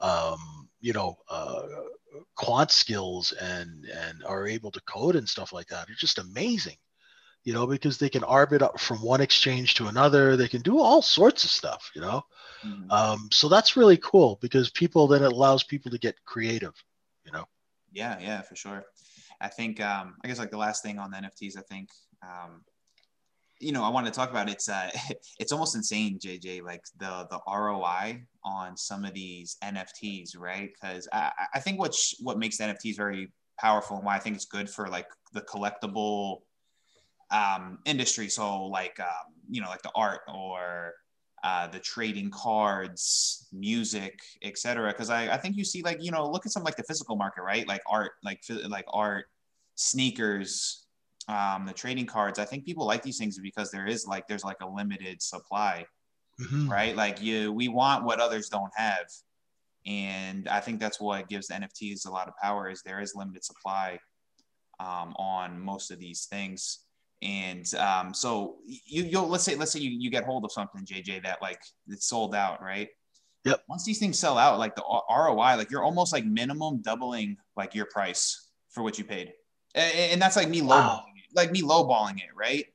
um, 0.00 0.68
you 0.80 0.92
know 0.92 1.16
uh, 1.28 1.62
quant 2.36 2.70
skills 2.70 3.32
and 3.32 3.84
and 3.84 4.24
are 4.24 4.46
able 4.46 4.70
to 4.70 4.80
code 4.82 5.16
and 5.16 5.28
stuff 5.28 5.52
like 5.52 5.66
that 5.66 5.88
are 5.88 5.94
just 5.94 6.18
amazing 6.18 6.76
you 7.44 7.52
know 7.52 7.66
because 7.66 7.98
they 7.98 8.08
can 8.08 8.22
arbit 8.22 8.62
up 8.62 8.78
from 8.78 8.98
one 8.98 9.20
exchange 9.20 9.74
to 9.74 9.86
another. 9.86 10.36
They 10.36 10.48
can 10.48 10.62
do 10.62 10.78
all 10.78 11.02
sorts 11.02 11.44
of 11.44 11.50
stuff 11.50 11.90
you 11.94 12.00
know? 12.00 12.22
Mm-hmm. 12.64 12.90
um, 12.90 13.28
so 13.32 13.48
that's 13.48 13.76
really 13.76 13.96
cool 13.98 14.38
because 14.42 14.70
people 14.70 15.06
then 15.06 15.22
it 15.22 15.32
allows 15.32 15.62
people 15.62 15.90
to 15.90 15.98
get 15.98 16.22
creative 16.24 16.74
you 17.24 17.32
know? 17.32 17.46
Yeah 17.92 18.18
yeah 18.20 18.42
for 18.42 18.56
sure. 18.56 18.84
I 19.40 19.48
think 19.48 19.80
um, 19.80 20.16
i 20.22 20.28
guess 20.28 20.38
like 20.38 20.50
the 20.50 20.58
last 20.58 20.82
thing 20.82 20.98
on 20.98 21.10
the 21.10 21.16
nfts 21.16 21.56
i 21.56 21.62
think 21.62 21.88
um, 22.22 22.62
you 23.60 23.72
know, 23.72 23.84
I 23.84 23.90
want 23.90 24.06
to 24.06 24.12
talk 24.12 24.30
about 24.30 24.48
it's 24.48 24.68
uh, 24.68 24.90
it's 25.38 25.52
almost 25.52 25.76
insane, 25.76 26.18
JJ, 26.18 26.62
like 26.62 26.82
the 26.98 27.28
the 27.30 27.40
ROI 27.46 28.22
on 28.44 28.76
some 28.76 29.04
of 29.04 29.14
these 29.14 29.56
NFTs, 29.62 30.36
right? 30.36 30.70
Because 30.72 31.06
I, 31.12 31.30
I 31.54 31.60
think 31.60 31.78
what 31.78 31.94
what 32.20 32.38
makes 32.38 32.58
NFTs 32.58 32.96
very 32.96 33.30
powerful 33.58 33.96
and 33.96 34.06
why 34.06 34.16
I 34.16 34.18
think 34.18 34.36
it's 34.36 34.46
good 34.46 34.68
for 34.68 34.88
like 34.88 35.06
the 35.34 35.42
collectible 35.42 36.38
um, 37.30 37.78
industry. 37.84 38.28
So 38.28 38.64
like 38.64 38.98
um, 38.98 39.34
you 39.48 39.60
know, 39.60 39.68
like 39.68 39.82
the 39.82 39.92
art 39.94 40.20
or 40.32 40.94
uh, 41.44 41.66
the 41.68 41.78
trading 41.78 42.30
cards, 42.30 43.46
music, 43.52 44.18
etc. 44.42 44.88
Because 44.88 45.10
I, 45.10 45.34
I 45.34 45.36
think 45.36 45.56
you 45.56 45.64
see 45.64 45.82
like 45.82 46.02
you 46.02 46.10
know 46.10 46.28
look 46.28 46.46
at 46.46 46.52
some 46.52 46.64
like 46.64 46.76
the 46.76 46.82
physical 46.84 47.16
market, 47.16 47.42
right? 47.42 47.68
Like 47.68 47.82
art, 47.86 48.12
like 48.24 48.42
like 48.68 48.86
art, 48.88 49.26
sneakers, 49.74 50.86
um, 51.30 51.64
the 51.64 51.72
trading 51.72 52.06
cards, 52.06 52.38
I 52.40 52.44
think 52.44 52.64
people 52.64 52.84
like 52.84 53.02
these 53.02 53.16
things 53.16 53.38
because 53.38 53.70
there 53.70 53.86
is 53.86 54.06
like 54.06 54.26
there's 54.26 54.44
like 54.44 54.60
a 54.62 54.68
limited 54.68 55.22
supply, 55.22 55.86
mm-hmm. 56.40 56.68
right? 56.68 56.96
Like 56.96 57.22
you, 57.22 57.52
we 57.52 57.68
want 57.68 58.04
what 58.04 58.20
others 58.20 58.48
don't 58.48 58.72
have, 58.74 59.06
and 59.86 60.48
I 60.48 60.58
think 60.58 60.80
that's 60.80 61.00
what 61.00 61.28
gives 61.28 61.48
NFTs 61.48 62.06
a 62.06 62.10
lot 62.10 62.26
of 62.26 62.34
power. 62.42 62.68
Is 62.68 62.82
there 62.82 63.00
is 63.00 63.14
limited 63.14 63.44
supply 63.44 64.00
um, 64.80 65.14
on 65.16 65.60
most 65.60 65.92
of 65.92 66.00
these 66.00 66.26
things, 66.26 66.80
and 67.22 67.72
um, 67.76 68.12
so 68.12 68.56
you 68.64 69.04
you 69.04 69.20
let's 69.20 69.44
say 69.44 69.54
let's 69.54 69.70
say 69.70 69.78
you, 69.78 69.90
you 69.90 70.10
get 70.10 70.24
hold 70.24 70.44
of 70.44 70.50
something, 70.50 70.84
JJ, 70.84 71.22
that 71.22 71.40
like 71.40 71.60
it's 71.86 72.08
sold 72.08 72.34
out, 72.34 72.60
right? 72.60 72.88
Yep. 73.44 73.62
Once 73.68 73.84
these 73.84 74.00
things 74.00 74.18
sell 74.18 74.36
out, 74.36 74.58
like 74.58 74.74
the 74.74 74.82
ROI, 75.08 75.56
like 75.56 75.70
you're 75.70 75.84
almost 75.84 76.12
like 76.12 76.26
minimum 76.26 76.82
doubling 76.82 77.36
like 77.56 77.74
your 77.74 77.86
price 77.86 78.50
for 78.70 78.82
what 78.82 78.98
you 78.98 79.04
paid 79.04 79.32
and, 79.74 80.20
that's 80.20 80.36
like 80.36 80.48
me 80.48 80.62
wow. 80.62 81.04
Like 81.34 81.50
me 81.50 81.62
lowballing 81.62 82.18
it, 82.18 82.34
right? 82.34 82.66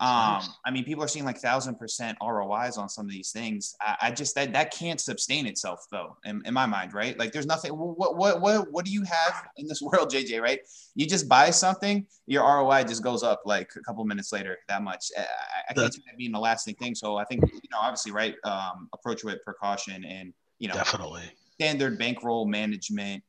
um. 0.00 0.42
I 0.64 0.70
mean, 0.70 0.84
people 0.84 1.02
are 1.02 1.08
seeing 1.08 1.24
like 1.24 1.38
thousand 1.38 1.74
percent 1.74 2.16
ROIs 2.22 2.78
on 2.78 2.88
some 2.88 3.06
of 3.06 3.10
these 3.10 3.32
things. 3.32 3.74
I, 3.80 3.96
I, 4.02 4.10
just 4.12 4.34
that 4.36 4.52
that 4.52 4.72
can't 4.72 5.00
sustain 5.00 5.46
itself 5.46 5.86
though, 5.90 6.16
in, 6.24 6.42
in 6.46 6.54
my 6.54 6.64
mind, 6.66 6.94
right? 6.94 7.18
Like, 7.18 7.32
there's 7.32 7.46
nothing. 7.46 7.72
What 7.72 8.16
what 8.16 8.40
what 8.40 8.70
what 8.70 8.84
do 8.84 8.92
you 8.92 9.02
have 9.02 9.48
in 9.56 9.66
this 9.66 9.82
world, 9.82 10.10
JJ? 10.10 10.40
Right? 10.40 10.60
You 10.94 11.06
just 11.06 11.28
buy 11.28 11.50
something, 11.50 12.06
your 12.26 12.44
ROI 12.44 12.84
just 12.84 13.02
goes 13.02 13.22
up 13.22 13.42
like 13.44 13.70
a 13.76 13.80
couple 13.80 14.04
minutes 14.04 14.32
later 14.32 14.58
that 14.68 14.82
much. 14.82 15.06
I, 15.18 15.24
I 15.70 15.74
can't 15.74 15.92
see 15.92 16.02
that 16.06 16.16
being 16.16 16.32
the 16.32 16.38
lasting 16.38 16.76
thing. 16.76 16.94
So 16.94 17.16
I 17.16 17.24
think 17.24 17.42
you 17.42 17.70
know, 17.70 17.78
obviously, 17.80 18.12
right? 18.12 18.36
Um, 18.44 18.88
approach 18.92 19.24
with 19.24 19.42
precaution 19.44 20.04
and 20.04 20.32
you 20.60 20.68
know, 20.68 20.74
definitely 20.74 21.24
standard 21.54 21.98
bankroll 21.98 22.46
management. 22.46 23.24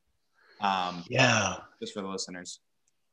Um, 0.62 1.04
yeah, 1.10 1.56
just 1.82 1.94
for 1.94 2.02
the 2.02 2.08
listeners 2.08 2.60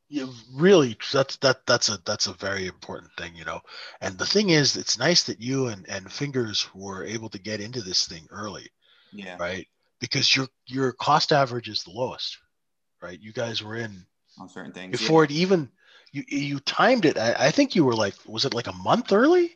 you 0.09 0.29
really 0.55 0.97
that's 1.13 1.37
that 1.37 1.67
that's 1.67 1.89
a 1.89 1.99
that's 2.05 2.27
a 2.27 2.33
very 2.35 2.67
important 2.67 3.13
thing 3.19 3.35
you 3.37 3.45
know. 3.45 3.61
And 4.01 4.17
the 4.17 4.27
thing 4.27 4.51
is 4.51 4.77
it's 4.77 4.99
nice 4.99 5.25
that 5.25 5.41
you 5.41 5.69
and 5.69 5.89
and 5.89 6.11
fingers 6.11 6.69
were 6.75 7.05
able 7.05 7.29
to 7.31 7.39
get 7.39 7.61
into 7.61 7.83
this 7.83 8.07
thing 8.07 8.27
early 8.31 8.71
yeah. 9.13 9.37
right? 9.39 9.67
Because 10.01 10.35
your 10.35 10.49
your 10.67 10.93
cost 10.93 11.33
average 11.33 11.69
is 11.69 11.83
the 11.83 11.91
lowest 11.91 12.39
right? 13.01 13.21
You 13.21 13.33
guys 13.33 13.63
were 13.63 13.77
in 13.77 14.05
on 14.41 14.49
certain 14.49 14.73
things 14.73 14.99
before 14.99 15.25
yeah. 15.25 15.31
it 15.31 15.41
even 15.41 15.71
you 16.13 16.25
you 16.29 16.61
timed 16.61 17.05
it. 17.05 17.19
I, 17.19 17.35
I, 17.39 17.51
think 17.51 17.75
you 17.75 17.85
were 17.85 17.95
like 17.95 18.15
was 18.27 18.45
it 18.45 18.55
like 18.55 18.67
a 18.67 18.73
month 18.73 19.13
early? 19.13 19.55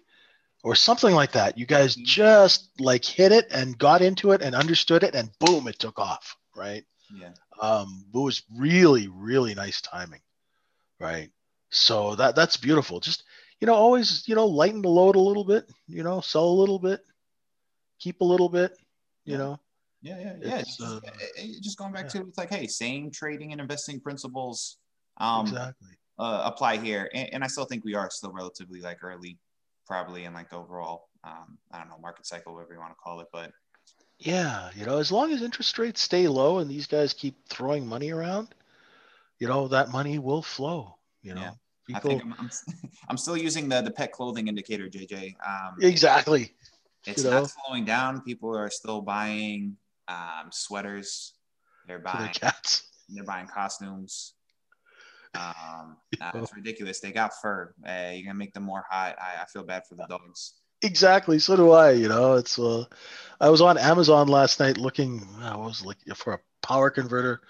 Or 0.64 0.76
something 0.76 1.12
like 1.12 1.32
that. 1.32 1.58
You 1.58 1.66
guys 1.66 1.96
mm-hmm. 1.96 2.04
just 2.04 2.70
like 2.78 3.04
hit 3.04 3.32
it 3.32 3.48
and 3.50 3.76
got 3.76 4.00
into 4.00 4.30
it 4.30 4.42
and 4.42 4.54
understood 4.54 5.02
it 5.02 5.16
and 5.16 5.28
boom 5.40 5.66
it 5.66 5.80
took 5.80 5.98
off 5.98 6.36
right? 6.54 6.84
Yeah. 7.12 7.32
Um 7.60 8.04
it 8.14 8.18
was 8.18 8.42
really 8.56 9.08
really 9.08 9.54
nice 9.54 9.80
timing 9.80 10.20
right? 11.02 11.30
So 11.70 12.14
that 12.16 12.36
that's 12.36 12.56
beautiful. 12.56 13.00
Just 13.00 13.24
you 13.60 13.66
know, 13.66 13.74
always 13.74 14.26
you 14.26 14.34
know, 14.34 14.46
lighten 14.46 14.82
the 14.82 14.88
load 14.88 15.16
a 15.16 15.20
little 15.20 15.44
bit. 15.44 15.70
You 15.88 16.02
know, 16.02 16.20
sell 16.20 16.44
a 16.44 16.60
little 16.60 16.78
bit, 16.78 17.00
keep 17.98 18.20
a 18.20 18.24
little 18.24 18.48
bit. 18.48 18.72
You 19.24 19.32
yeah. 19.32 19.38
know. 19.38 19.60
Yeah, 20.02 20.18
yeah, 20.18 20.32
yeah. 20.40 20.58
It's, 20.58 20.82
uh, 20.82 20.98
just 21.62 21.78
going 21.78 21.92
back 21.92 22.06
yeah. 22.06 22.22
to 22.22 22.28
it's 22.28 22.36
like, 22.38 22.50
hey, 22.50 22.66
same 22.66 23.10
trading 23.12 23.52
and 23.52 23.60
investing 23.60 24.00
principles. 24.00 24.78
Um, 25.18 25.46
exactly. 25.46 25.90
Uh, 26.18 26.42
apply 26.44 26.76
here, 26.76 27.08
and, 27.14 27.34
and, 27.34 27.44
I 27.44 27.46
still 27.46 27.64
think 27.64 27.84
we 27.84 27.94
are 27.94 28.10
still 28.10 28.32
relatively 28.32 28.80
like 28.80 29.02
early, 29.02 29.38
probably 29.86 30.24
in 30.24 30.34
like 30.34 30.50
the 30.50 30.56
overall, 30.56 31.08
um, 31.24 31.56
I 31.70 31.78
don't 31.78 31.88
know, 31.88 31.98
market 32.00 32.26
cycle, 32.26 32.54
whatever 32.54 32.74
you 32.74 32.80
want 32.80 32.92
to 32.92 32.96
call 32.96 33.20
it, 33.20 33.28
but. 33.32 33.50
Yeah, 34.18 34.70
you 34.76 34.86
know, 34.86 34.98
as 34.98 35.10
long 35.10 35.32
as 35.32 35.42
interest 35.42 35.78
rates 35.78 36.00
stay 36.00 36.28
low 36.28 36.58
and 36.58 36.70
these 36.70 36.86
guys 36.86 37.14
keep 37.14 37.48
throwing 37.48 37.86
money 37.86 38.10
around, 38.10 38.54
you 39.38 39.48
know 39.48 39.68
that 39.68 39.90
money 39.90 40.18
will 40.18 40.42
flow 40.42 40.96
you 41.22 41.34
know. 41.34 41.40
Yeah. 41.40 41.50
People, 41.86 41.96
I 41.96 42.00
think 42.00 42.22
I'm, 42.22 42.34
I'm, 42.38 42.50
I'm, 43.08 43.16
still 43.16 43.36
using 43.36 43.68
the 43.68 43.80
the 43.80 43.90
pet 43.90 44.12
clothing 44.12 44.46
indicator 44.46 44.88
jj 44.88 45.34
um, 45.46 45.76
exactly. 45.80 46.54
it's 47.06 47.24
you 47.24 47.30
not 47.30 47.42
know? 47.42 47.48
slowing 47.66 47.84
down. 47.84 48.20
People 48.20 48.56
are 48.56 48.70
still 48.70 49.00
buying 49.00 49.76
um, 50.06 50.50
sweaters. 50.52 51.34
They're 51.88 51.98
buying 51.98 52.32
cats. 52.32 52.88
they're 53.08 53.24
buying 53.24 53.48
costumes. 53.48 54.34
Um, 55.34 55.96
uh, 56.20 56.30
it's 56.34 56.54
ridiculous. 56.54 57.00
They 57.00 57.10
got 57.10 57.32
fur. 57.40 57.74
Uh, 57.86 58.10
you're 58.12 58.26
gonna 58.26 58.34
make 58.34 58.54
them 58.54 58.62
more 58.62 58.84
hot. 58.88 59.16
I, 59.20 59.42
I 59.42 59.46
feel 59.46 59.64
bad 59.64 59.82
for 59.88 59.96
the 59.96 60.06
dogs. 60.08 60.54
Exactly. 60.82 61.38
So 61.38 61.56
do 61.56 61.72
i 61.72 61.90
you 61.90 62.08
know? 62.08 62.34
It's 62.34 62.58
uh 62.58 62.84
i 63.40 63.48
was 63.48 63.60
on 63.60 63.76
amazon 63.76 64.28
last 64.28 64.60
night 64.60 64.78
looking 64.78 65.26
i 65.40 65.56
was 65.56 65.84
looking 65.84 66.14
for 66.14 66.34
a 66.34 66.40
power 66.64 66.90
converter 66.90 67.40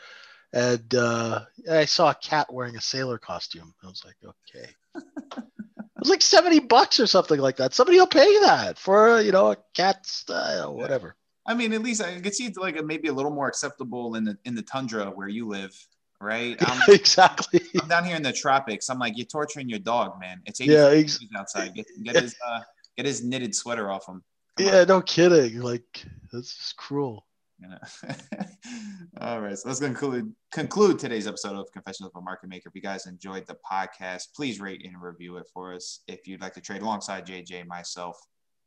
and 0.52 0.94
uh, 0.94 1.40
I 1.70 1.84
saw 1.86 2.10
a 2.10 2.14
cat 2.14 2.52
wearing 2.52 2.76
a 2.76 2.80
sailor 2.80 3.18
costume. 3.18 3.74
I 3.82 3.86
was 3.86 4.04
like, 4.04 4.16
okay. 4.24 4.68
it 4.94 5.98
was 5.98 6.10
like 6.10 6.22
70 6.22 6.60
bucks 6.60 7.00
or 7.00 7.06
something 7.06 7.40
like 7.40 7.56
that. 7.56 7.74
Somebody 7.74 7.98
will 7.98 8.06
pay 8.06 8.40
that 8.40 8.78
for, 8.78 9.20
you 9.20 9.32
know, 9.32 9.52
a 9.52 9.56
cat 9.74 10.06
style, 10.06 10.74
whatever. 10.74 11.16
I 11.46 11.54
mean, 11.54 11.72
at 11.72 11.82
least 11.82 12.02
I 12.02 12.20
could 12.20 12.34
see 12.34 12.52
like 12.56 12.82
maybe 12.84 13.08
a 13.08 13.12
little 13.12 13.32
more 13.32 13.48
acceptable 13.48 14.14
in 14.14 14.24
the 14.24 14.38
in 14.44 14.54
the 14.54 14.62
tundra 14.62 15.06
where 15.06 15.26
you 15.26 15.48
live, 15.48 15.74
right? 16.20 16.56
exactly. 16.88 17.60
I'm 17.80 17.88
down 17.88 18.04
here 18.04 18.14
in 18.14 18.22
the 18.22 18.32
tropics. 18.32 18.88
I'm 18.88 18.98
like, 18.98 19.16
you're 19.16 19.26
torturing 19.26 19.68
your 19.68 19.80
dog, 19.80 20.20
man. 20.20 20.40
It's 20.46 20.60
80 20.60 20.72
yeah, 20.72 20.86
ex- 20.86 21.18
outside. 21.36 21.74
Get, 21.74 21.86
get 22.04 22.16
his 22.20 22.36
uh, 22.46 22.60
get 22.96 23.06
his 23.06 23.24
knitted 23.24 23.54
sweater 23.54 23.90
off 23.90 24.06
him. 24.06 24.22
Come 24.56 24.66
yeah, 24.66 24.80
on. 24.82 24.88
no 24.88 25.00
kidding. 25.02 25.60
Like 25.60 26.04
that's 26.32 26.54
just 26.54 26.76
cruel. 26.76 27.26
All 29.20 29.40
right, 29.40 29.56
so 29.56 29.68
let's 29.68 29.80
conclude 29.80 30.32
conclude 30.50 30.98
today's 30.98 31.26
episode 31.26 31.56
of 31.56 31.70
Confessions 31.72 32.08
of 32.08 32.20
a 32.20 32.20
Market 32.20 32.48
Maker. 32.48 32.68
If 32.68 32.74
you 32.74 32.82
guys 32.82 33.06
enjoyed 33.06 33.46
the 33.46 33.56
podcast, 33.70 34.28
please 34.34 34.60
rate 34.60 34.84
and 34.84 35.00
review 35.00 35.36
it 35.36 35.46
for 35.52 35.74
us. 35.74 36.00
If 36.08 36.26
you'd 36.26 36.40
like 36.40 36.54
to 36.54 36.60
trade 36.60 36.82
alongside 36.82 37.26
JJ, 37.26 37.66
myself, 37.66 38.18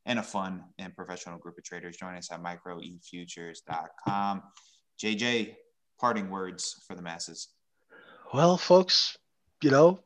and 0.06 0.20
a 0.20 0.24
fun 0.24 0.64
and 0.78 0.96
professional 0.96 1.38
group 1.38 1.58
of 1.58 1.64
traders, 1.64 1.98
join 1.98 2.16
us 2.16 2.32
at 2.32 2.42
microefutures.com. 2.42 4.44
JJ, 5.02 5.56
parting 6.00 6.30
words 6.30 6.82
for 6.88 6.96
the 6.96 7.02
masses. 7.02 7.50
Well, 8.34 8.58
folks, 8.58 9.18
you 9.62 9.72
know, 9.72 10.00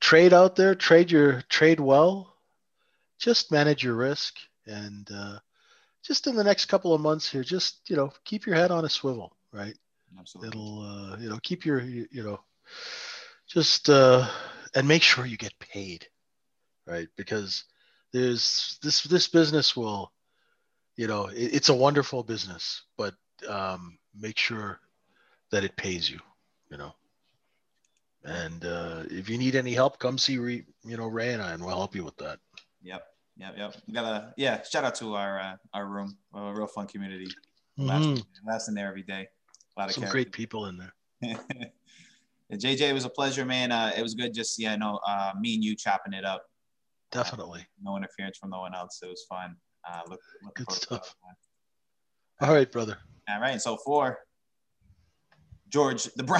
trade 0.00 0.32
out 0.32 0.56
there, 0.56 0.74
trade 0.74 1.10
your 1.10 1.42
trade 1.48 1.80
well, 1.80 2.36
just 3.18 3.50
manage 3.50 3.82
your 3.82 3.94
risk 3.94 4.34
and 4.66 5.08
uh, 5.12 5.38
just 6.06 6.26
in 6.26 6.36
the 6.36 6.44
next 6.44 6.66
couple 6.66 6.94
of 6.94 7.00
months 7.00 7.30
here, 7.30 7.42
just 7.42 7.88
you 7.90 7.96
know, 7.96 8.12
keep 8.24 8.46
your 8.46 8.54
head 8.54 8.70
on 8.70 8.84
a 8.84 8.88
swivel, 8.88 9.36
right? 9.52 9.74
Absolutely. 10.18 10.48
It'll 10.48 10.80
uh, 10.80 11.16
you 11.18 11.28
know 11.28 11.38
keep 11.42 11.64
your 11.64 11.80
you, 11.80 12.06
you 12.10 12.22
know 12.22 12.40
just 13.46 13.88
uh, 13.88 14.26
and 14.74 14.88
make 14.88 15.02
sure 15.02 15.26
you 15.26 15.36
get 15.36 15.58
paid, 15.58 16.06
right? 16.86 17.08
Because 17.16 17.64
there's 18.12 18.78
this 18.82 19.02
this 19.04 19.28
business 19.28 19.76
will, 19.76 20.12
you 20.96 21.06
know, 21.06 21.26
it, 21.26 21.54
it's 21.54 21.68
a 21.68 21.74
wonderful 21.74 22.22
business, 22.22 22.82
but 22.96 23.14
um, 23.48 23.98
make 24.18 24.38
sure 24.38 24.80
that 25.50 25.64
it 25.64 25.76
pays 25.76 26.10
you, 26.10 26.18
you 26.70 26.76
know. 26.76 26.94
And 28.24 28.64
uh, 28.64 29.04
if 29.08 29.28
you 29.28 29.38
need 29.38 29.54
any 29.54 29.72
help, 29.72 30.00
come 30.00 30.18
see 30.18 30.38
Re, 30.38 30.64
you 30.84 30.96
know 30.96 31.06
Ray 31.06 31.32
and 31.32 31.42
I, 31.42 31.52
and 31.52 31.64
we'll 31.64 31.76
help 31.76 31.94
you 31.94 32.04
with 32.04 32.16
that. 32.16 32.38
Yep. 32.82 33.04
Yep, 33.38 33.54
yep. 33.56 33.76
We 33.86 33.94
gotta, 33.94 34.32
yeah. 34.36 34.62
Shout 34.62 34.84
out 34.84 34.94
to 34.96 35.14
our 35.14 35.38
uh, 35.38 35.56
our 35.74 35.86
room, 35.86 36.16
a 36.34 36.52
real 36.52 36.66
fun 36.66 36.86
community. 36.86 37.28
Mm-hmm. 37.78 38.48
Last, 38.48 38.68
in 38.68 38.74
there 38.74 38.88
every 38.88 39.02
day. 39.02 39.28
A 39.76 39.80
lot 39.80 39.88
of 39.90 39.94
Some 39.94 40.08
great 40.08 40.32
people 40.32 40.66
in 40.66 40.78
there. 40.78 40.94
JJ, 42.52 42.80
it 42.80 42.94
was 42.94 43.04
a 43.04 43.10
pleasure, 43.10 43.44
man. 43.44 43.72
Uh, 43.72 43.92
it 43.96 44.02
was 44.02 44.14
good 44.14 44.32
just 44.32 44.58
yeah, 44.58 44.76
no, 44.76 45.00
uh, 45.06 45.32
me 45.38 45.54
and 45.54 45.64
you 45.64 45.76
chopping 45.76 46.14
it 46.14 46.24
up. 46.24 46.44
Definitely. 47.10 47.60
Uh, 47.60 47.90
no 47.90 47.96
interference 47.96 48.38
from 48.38 48.50
no 48.50 48.60
one 48.60 48.74
else. 48.74 49.00
It 49.02 49.08
was 49.08 49.26
fun. 49.28 49.56
Uh, 49.88 50.00
look, 50.08 50.20
good 50.54 50.70
stuff. 50.72 51.14
All 52.40 52.52
right, 52.52 52.70
brother. 52.70 52.98
All 53.28 53.40
right. 53.40 53.60
So 53.60 53.76
for 53.76 54.18
George 55.68 56.04
the 56.16 56.22
Brown. 56.22 56.34